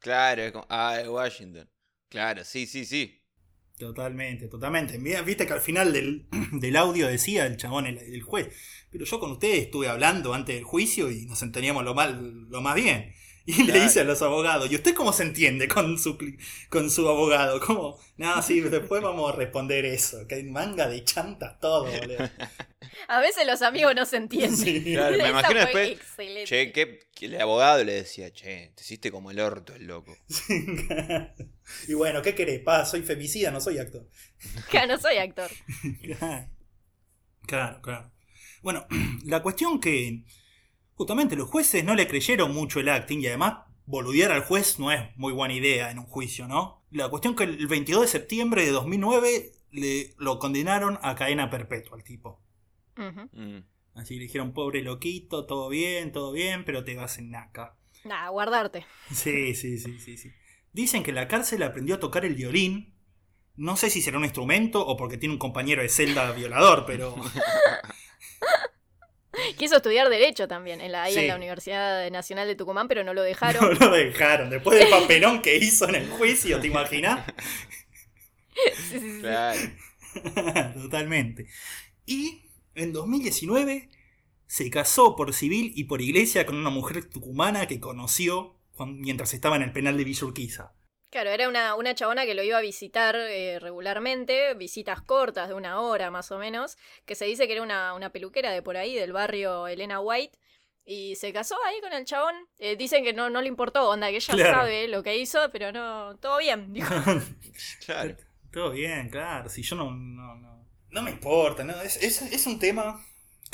[0.00, 1.70] Claro, es como, ah, es Washington.
[2.08, 3.22] Claro, sí, sí, sí.
[3.78, 4.98] Totalmente, totalmente.
[4.98, 8.48] Viste que al final del, del audio decía el chabón, el, el juez.
[8.90, 12.60] Pero yo con ustedes estuve hablando antes del juicio y nos entendíamos lo, mal, lo
[12.60, 13.14] más bien.
[13.46, 16.16] Y le dice a los abogados, ¿y usted cómo se entiende con su,
[16.70, 17.60] con su abogado?
[17.60, 17.98] ¿Cómo?
[18.16, 20.26] No, sí, después vamos a responder eso.
[20.26, 22.30] Que hay manga de chantas todo, boludo.
[23.08, 24.56] A veces los amigos no se entienden.
[24.56, 24.94] Sí.
[24.94, 26.44] Claro, me imagino después, excelente.
[26.44, 30.16] Che, que, que el abogado le decía, che, te hiciste como el orto el loco.
[31.88, 32.60] y bueno, ¿qué querés?
[32.60, 34.08] Pa, soy femicida, no soy actor.
[34.70, 35.50] Claro, no soy actor.
[37.46, 38.10] Claro, claro.
[38.62, 38.86] Bueno,
[39.26, 40.24] la cuestión que
[40.94, 44.90] justamente los jueces no le creyeron mucho el acting y además boludear al juez no
[44.92, 46.82] es muy buena idea en un juicio, ¿no?
[46.90, 51.96] La cuestión que el 22 de septiembre de 2009 le, lo condenaron a cadena perpetua
[51.96, 52.40] al tipo.
[52.96, 53.28] Ujú.
[53.32, 53.64] Mm.
[53.94, 57.76] Así le dijeron, pobre loquito, todo bien, todo bien, pero te vas en naca.
[58.04, 58.86] Nada, guardarte.
[59.12, 60.32] Sí, sí, sí, sí, sí.
[60.72, 62.94] Dicen que en la cárcel aprendió a tocar el violín.
[63.56, 67.14] No sé si será un instrumento o porque tiene un compañero de celda violador, pero...
[69.58, 71.20] Quiso estudiar Derecho también, en la, ahí Sí.
[71.20, 73.78] en la Universidad Nacional de Tucumán, pero no lo No dejaron.
[73.78, 74.50] lo dejaron.
[74.50, 77.24] Después del papelón que hizo en el juicio, ¿te imaginas?
[78.54, 79.20] Sí, sí, sí.
[79.20, 79.58] Claro.
[80.80, 81.46] Totalmente.
[82.06, 82.42] Y
[82.76, 83.88] en 2019
[84.46, 88.54] se casó por civil y por iglesia con una mujer tucumana que conoció
[88.86, 90.72] mientras estaba en el penal de Villa Urquiza.
[91.14, 95.54] Claro, era una, una chabona que lo iba a visitar eh, regularmente, visitas cortas de
[95.54, 98.76] una hora más o menos, que se dice que era una, una peluquera de por
[98.76, 100.36] ahí, del barrio Elena White,
[100.84, 102.34] y se casó ahí con el chabón.
[102.58, 104.54] Eh, dicen que no, no le importó, onda, que ella Claro.
[104.56, 106.92] sabe lo que hizo, pero no, todo bien, dijo.
[107.86, 108.16] Claro.
[108.50, 109.48] Todo bien, claro.
[109.48, 109.92] Si yo no.
[109.92, 111.80] No, no, no me importa, ¿no?
[111.80, 113.00] Es, es, es un tema.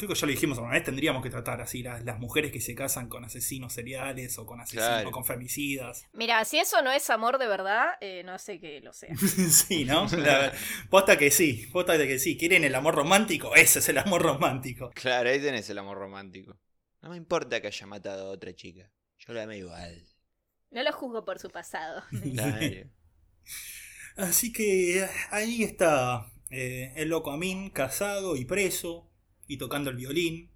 [0.00, 2.60] Creo que ya lo dijimos alguna vez, tendríamos que tratar así las, las mujeres que
[2.62, 5.08] se casan con asesinos seriales o con asesinos Claro.
[5.10, 6.04] o con femicidas.
[6.14, 9.14] Mira, si eso no es amor de verdad, eh, no sé que lo sea.
[9.50, 10.06] sí, ¿no?
[10.06, 10.52] La-
[10.88, 12.38] posta que sí, posta de que sí.
[12.38, 13.54] ¿Quieren el amor romántico?
[13.54, 14.90] Ese es el amor romántico.
[14.94, 16.56] Claro, ahí tenés el amor romántico.
[17.02, 18.90] No me importa que haya matado a otra chica.
[19.18, 20.02] Yo la amé igual.
[20.70, 22.02] No lo juzgo por su pasado.
[22.10, 22.88] Claro.
[24.16, 29.09] Así que ahí está eh, el loco Amin, casado y preso,
[29.52, 30.50] y tocando el violín.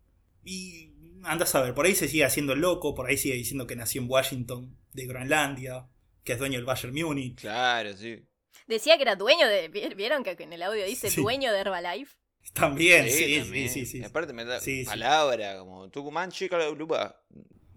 [0.44, 0.90] Y
[1.22, 3.76] andas a ver, por ahí se sigue haciendo el loco, por ahí sigue diciendo que
[3.76, 5.88] nació en Washington, de Groenlandia,
[6.22, 7.40] que es dueño del Bayern Múnich.
[7.40, 8.24] Claro, sí.
[8.66, 9.68] Decía que era dueño de.
[9.68, 11.20] ¿vi- ¿Vieron que en el audio dice Sí.
[11.20, 12.14] dueño de Herbalife?
[12.52, 13.68] También, sí, sí, también.
[13.70, 13.98] sí, sí.
[14.00, 14.86] Y aparte me da Sí, sí.
[14.86, 17.22] palabra como Tucumán, chica, la lupa.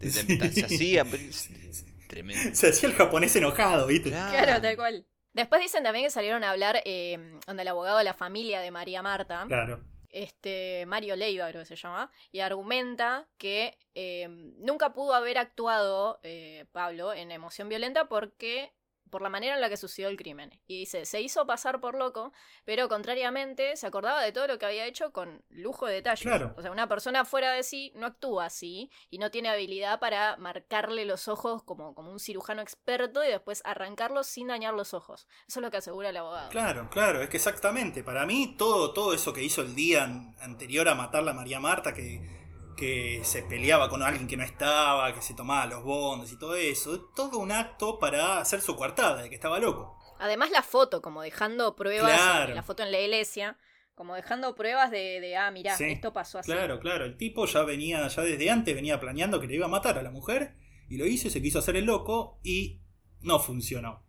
[0.01, 1.05] Se hacía.
[2.07, 2.55] Tremendo.
[2.55, 4.09] Se hacía el japonés enojado, ¿viste?
[4.11, 5.05] Claro, tal cual.
[5.33, 8.71] Después dicen también que salieron a hablar eh, donde el abogado de la familia de
[8.71, 9.83] María Marta, Claro.
[10.23, 16.19] Este Mario Leiva creo que se llama, y argumenta que eh, nunca pudo haber actuado
[16.23, 18.73] eh, Pablo en emoción violenta porque
[19.09, 20.51] por la manera en la que sucedió el crimen.
[20.67, 22.33] Y dice, se hizo pasar por loco,
[22.65, 26.21] pero contrariamente se acordaba de todo lo que había hecho con lujo de detalles.
[26.23, 26.53] Claro.
[26.57, 30.37] O sea, una persona fuera de sí no actúa así y no tiene habilidad para
[30.37, 35.27] marcarle los ojos como, como un cirujano experto y después arrancarlos sin dañar los ojos.
[35.47, 36.49] Eso es lo que asegura el abogado.
[36.49, 38.03] Claro, claro, es que exactamente.
[38.03, 41.59] Para mí, todo, todo eso que hizo el día an- anterior a matarla a María
[41.59, 42.46] Marta, que,
[42.77, 46.55] que se peleaba con alguien que no estaba, que se tomaba los bondes y todo
[46.55, 49.97] eso, es todo un acto para hacer su coartada, de que estaba loco.
[50.19, 52.55] Además la foto, como dejando pruebas, Claro.
[52.55, 53.57] la foto en la iglesia,
[53.95, 56.49] como dejando pruebas de, de ah, mirá, Sí, esto pasó así.
[56.51, 59.69] Claro, claro, el tipo ya venía, ya desde antes venía planeando que le iba a
[59.69, 60.55] matar a la mujer,
[60.87, 62.81] y lo hizo y se quiso hacer el loco, y
[63.21, 64.05] no funcionó.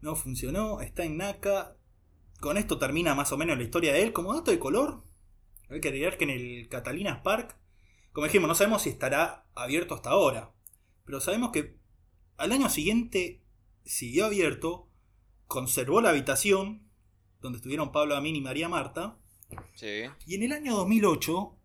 [0.00, 1.76] No funcionó, está en Naka.
[2.40, 4.12] Con esto termina más o menos la historia de él.
[4.12, 5.02] Como dato de color,
[5.70, 7.56] hay que agregar que en el Catalinas Park,
[8.12, 10.52] como dijimos, no sabemos si estará abierto hasta ahora.
[11.04, 11.76] Pero sabemos que
[12.36, 13.42] al año siguiente
[13.84, 14.88] siguió abierto,
[15.46, 16.88] conservó la habitación
[17.40, 19.18] donde estuvieron Pablo Amin y María Marta.
[19.74, 21.56] Sí, Y en el año 2008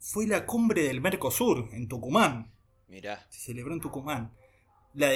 [0.00, 2.52] fue la cumbre del Mercosur en Tucumán.
[2.88, 3.26] mirá.
[3.30, 4.34] Se celebró en Tucumán.
[4.94, 5.10] La,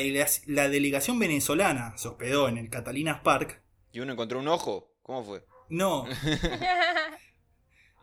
[0.46, 3.62] la delegación venezolana se hospedó en el Catalinas Park.
[3.90, 4.94] ¿Y uno encontró un ojo?
[5.02, 5.44] ¿Cómo fue?
[5.68, 6.04] No,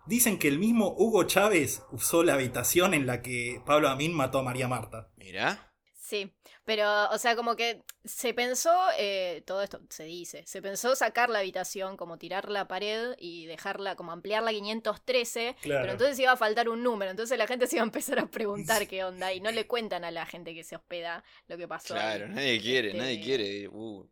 [0.09, 4.39] dicen que el mismo Hugo Chávez usó la habitación en la que Pablo Amin mató
[4.39, 5.09] a María Marta.
[5.15, 5.65] Mirá.
[5.93, 6.33] Sí,
[6.65, 11.29] pero, o sea, como que se pensó, eh, todo esto se dice, se pensó sacar
[11.29, 15.81] la habitación, como tirar la pared y dejarla, como ampliarla a 513, Claro.
[15.81, 18.25] pero entonces iba a faltar un número, entonces la gente se iba a empezar a
[18.25, 21.67] preguntar qué onda y no le cuentan a la gente que se hospeda lo que
[21.67, 21.93] pasó.
[21.93, 21.99] ahí.
[22.01, 23.67] Claro, nadie quiere, Este, nadie quiere.
[23.67, 24.09] Uh,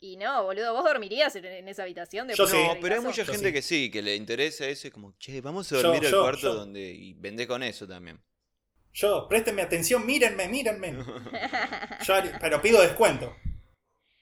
[0.00, 2.56] Y no, boludo, vos dormirías en, en esa habitación Yo sí.
[2.56, 3.52] de No, ver el pero hay mucha Yo gente sí.
[3.52, 6.20] que sí, que le interesa eso y como, che, vamos a Yo, dormir al yo,
[6.20, 6.54] cuarto yo.
[6.54, 6.80] donde.
[6.92, 8.20] Y vende con eso también.
[8.92, 10.92] Yo, préstenme atención, mírenme, mírenme.
[12.00, 13.34] Yo pero pido descuento.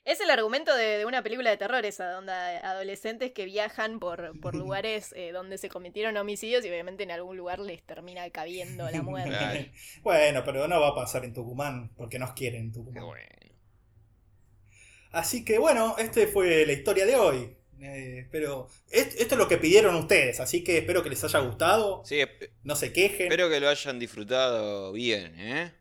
[0.06, 4.38] Es el argumento de, de una película de terror esa, donde adolescentes que viajan por,
[4.40, 8.88] por lugares eh, donde se cometieron homicidios y obviamente en algún lugar les termina cabiendo
[8.90, 9.72] la muerte.
[10.02, 13.04] Bueno, pero no va a pasar en Tucumán, porque nos quieren en Tucumán.
[13.04, 13.45] bueno.
[15.12, 17.56] Así que bueno, este fue la historia de hoy.
[17.80, 21.40] Eh, pero est- esto es lo que pidieron ustedes, así que espero que les haya
[21.40, 22.02] gustado.
[22.06, 22.20] Sí,
[22.62, 23.26] No se quejen.
[23.26, 25.72] espero que lo hayan disfrutado bien, ¿eh?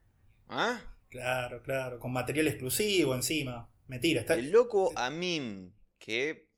[0.49, 0.82] ¿Ah?
[1.09, 3.69] Claro, claro, con material exclusivo encima.
[3.88, 4.34] Mentira, está.
[4.34, 6.49] El loco Amin, que.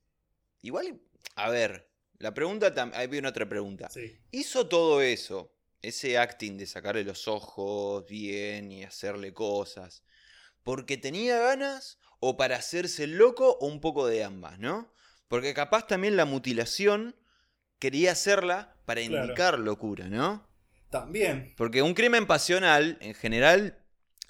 [0.63, 0.99] Igual.
[1.35, 1.87] A ver,
[2.17, 2.73] la pregunta.
[2.73, 3.89] tam- Ahí viene otra pregunta.
[3.91, 4.17] Sí.
[4.31, 5.53] Hizo todo eso,
[5.83, 10.03] ese acting de sacarle los ojos bien y hacerle cosas,
[10.63, 11.99] porque tenía ganas
[12.29, 14.91] o para hacerse loco o un poco de ambas, ¿no?
[15.27, 17.15] Porque capaz también la mutilación
[17.79, 19.23] quería hacerla para Claro.
[19.23, 20.47] indicar locura, ¿no?
[20.89, 21.53] También.
[21.57, 23.77] Porque un crimen pasional, en general,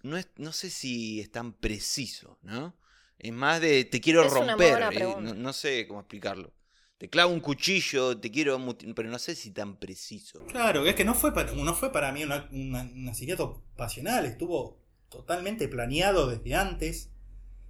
[0.03, 2.75] no, es, no sé si es tan preciso, ¿no?
[3.19, 5.99] Es más de te quiero Es una muy romper, buena eh, no, no sé cómo
[6.01, 6.53] explicarlo.
[6.97, 8.59] Te clavo un cuchillo, te quiero,
[8.95, 10.39] pero no sé si tan preciso.
[10.47, 14.25] Claro, es que no fue para, no fue para mí una- una- un asesinato pasional,
[14.25, 14.79] estuvo
[15.09, 17.11] totalmente planeado desde antes,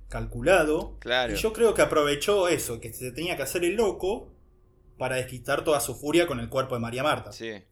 [0.09, 0.97] calculado.
[0.99, 1.33] Claro.
[1.33, 4.31] Y yo creo que aprovechó eso, que se tenía que hacer el loco
[4.97, 7.31] para desquitar toda su furia con el cuerpo de María Marta.
[7.31, 7.63] Sí.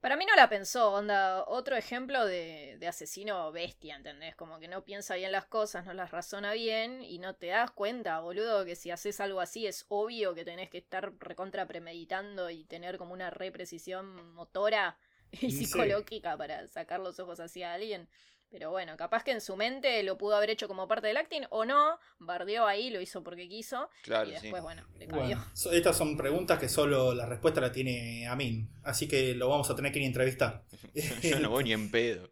[0.00, 4.34] Para mí no la pensó, onda, otro ejemplo de, de asesino bestia, ¿entendés?
[4.34, 7.70] Como que no piensa bien las cosas, no las razona bien y no te das
[7.70, 12.48] cuenta, boludo, que si haces algo así es obvio que tenés que estar recontra premeditando
[12.48, 14.96] y tener como una reprecisión motora
[15.32, 15.66] y Sí.
[15.66, 18.08] psicológica para sacar los ojos hacia alguien.
[18.50, 21.42] Pero bueno, capaz que en su mente lo pudo haber hecho como parte del acting
[21.50, 24.34] o no, bardeó ahí, lo hizo porque quiso Claro, y sí.
[24.34, 25.36] después, bueno, le cambió.
[25.36, 29.70] Bueno, estas son preguntas que solo la respuesta la tiene Amin, así que lo vamos
[29.70, 30.64] a tener que ir a entrevistar.
[31.22, 32.30] Yo no voy ni en pedo.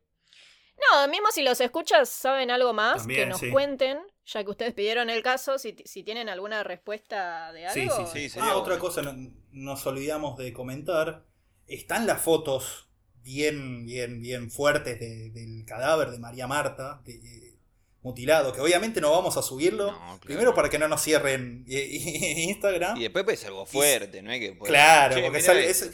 [0.93, 3.51] No, mismo si los escuchas saben algo más, También, que nos sí.
[3.51, 7.85] cuenten, ya que ustedes pidieron el caso, si, si tienen alguna respuesta de algo.
[7.85, 8.07] sí, sí.
[8.07, 11.27] Sí, sería ah, otra cosa no- nos olvidamos de comentar.
[11.67, 12.88] Están las fotos
[13.29, 17.55] bien, bien, bien fuertes de- del cadáver de María Marta, de- eh,
[18.03, 19.93] mutilado, que obviamente no vamos a subirlo.
[19.93, 20.21] No, claro.
[20.21, 21.89] Primero para que no nos cierren eh,
[22.49, 22.97] Instagram.
[22.97, 24.33] Y después pues algo fuerte, ¿no?
[24.33, 25.91] Es que Claro, che, porque sale- es,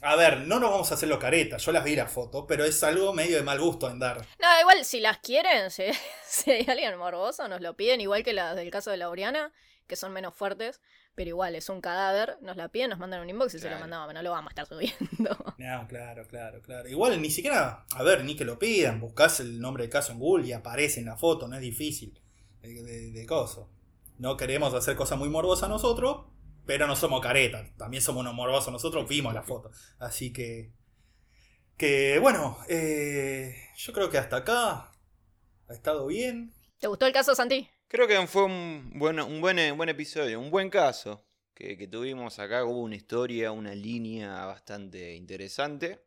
[0.00, 2.64] A ver, no nos vamos a hacer los caretas, yo las vi las fotos, pero
[2.64, 4.16] es algo medio de mal gusto en dar.
[4.40, 5.84] No, igual si las quieren, si,
[6.26, 9.52] si hay alguien morboso, nos lo piden, igual que las del caso de Laureana,
[9.86, 10.80] que son menos fuertes,
[11.14, 13.78] pero igual es un cadáver, nos la piden, nos mandan un inbox y se lo
[13.78, 15.36] mandamos, no lo vamos a estar subiendo.
[15.58, 16.88] No, claro, claro, claro.
[16.88, 20.18] Igual ni siquiera, a ver, ni que lo pidan, buscas el nombre del caso en
[20.18, 22.18] Google y aparece en la foto, no es difícil.
[22.60, 23.70] De, de, de coso.
[24.18, 26.26] No queremos hacer cosas muy morbosas nosotros,
[26.64, 27.76] pero no somos caretas.
[27.76, 29.70] También somos unos morbosos nosotros, vimos la foto.
[29.98, 30.72] Así que.
[31.76, 34.92] Que bueno, eh, yo creo que hasta acá
[35.68, 36.52] ha estado bien.
[36.78, 37.68] ¿Te gustó el caso, Santi?
[37.92, 41.22] Creo que fue un buen, un buen, un buen episodio, un buen caso
[41.52, 42.64] que, que tuvimos acá.
[42.64, 46.02] Hubo una historia, una línea bastante interesante.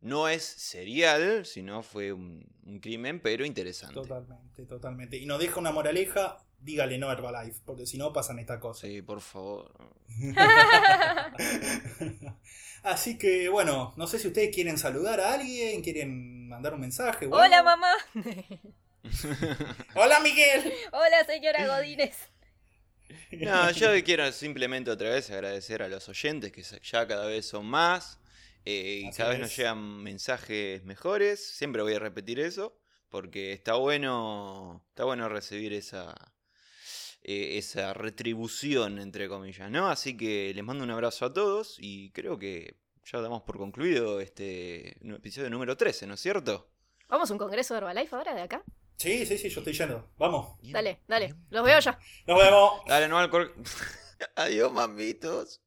[0.00, 3.94] No es serial, sino fue un, un crimen, pero interesante.
[3.94, 5.16] Totalmente, totalmente.
[5.16, 8.90] Y nos deja una moraleja, dígale no a Herbalife, porque si no pasan estas cosas.
[8.90, 9.72] Sí, por favor.
[12.82, 17.26] Así que bueno, no sé si ustedes quieren saludar a alguien, quieren mandar un mensaje.
[17.32, 17.92] Hola, mamá.
[19.94, 20.72] Hola Miguel.
[20.92, 22.16] Hola, señora Godínez.
[23.32, 27.66] No, yo quiero simplemente otra vez agradecer a los oyentes, que ya cada vez son
[27.66, 28.20] más.
[28.64, 31.44] eh, y Así cada vez nos llegan mensajes mejores.
[31.56, 32.76] Siempre voy a repetir eso.
[33.08, 34.84] Porque está bueno.
[34.90, 36.14] Está bueno recibir esa.
[37.22, 39.88] eh, esa retribución, entre comillas, ¿no?
[39.88, 41.76] Así que les mando un abrazo a todos.
[41.78, 42.76] Y creo que
[43.10, 46.70] ya damos por concluido este episodio número 13, ¿no es cierto?
[47.08, 48.62] ¿Vamos a un congreso de Herbalife ahora de acá?
[49.00, 50.10] Sí, sí, sí, yo estoy yendo.
[50.18, 50.58] Vamos.
[50.60, 51.34] Dale, dale.
[51.48, 51.98] Los veo ya.
[52.26, 52.82] Nos vemos.
[52.86, 53.54] Dale, no al cor-
[54.36, 55.62] Adiós, mamitos.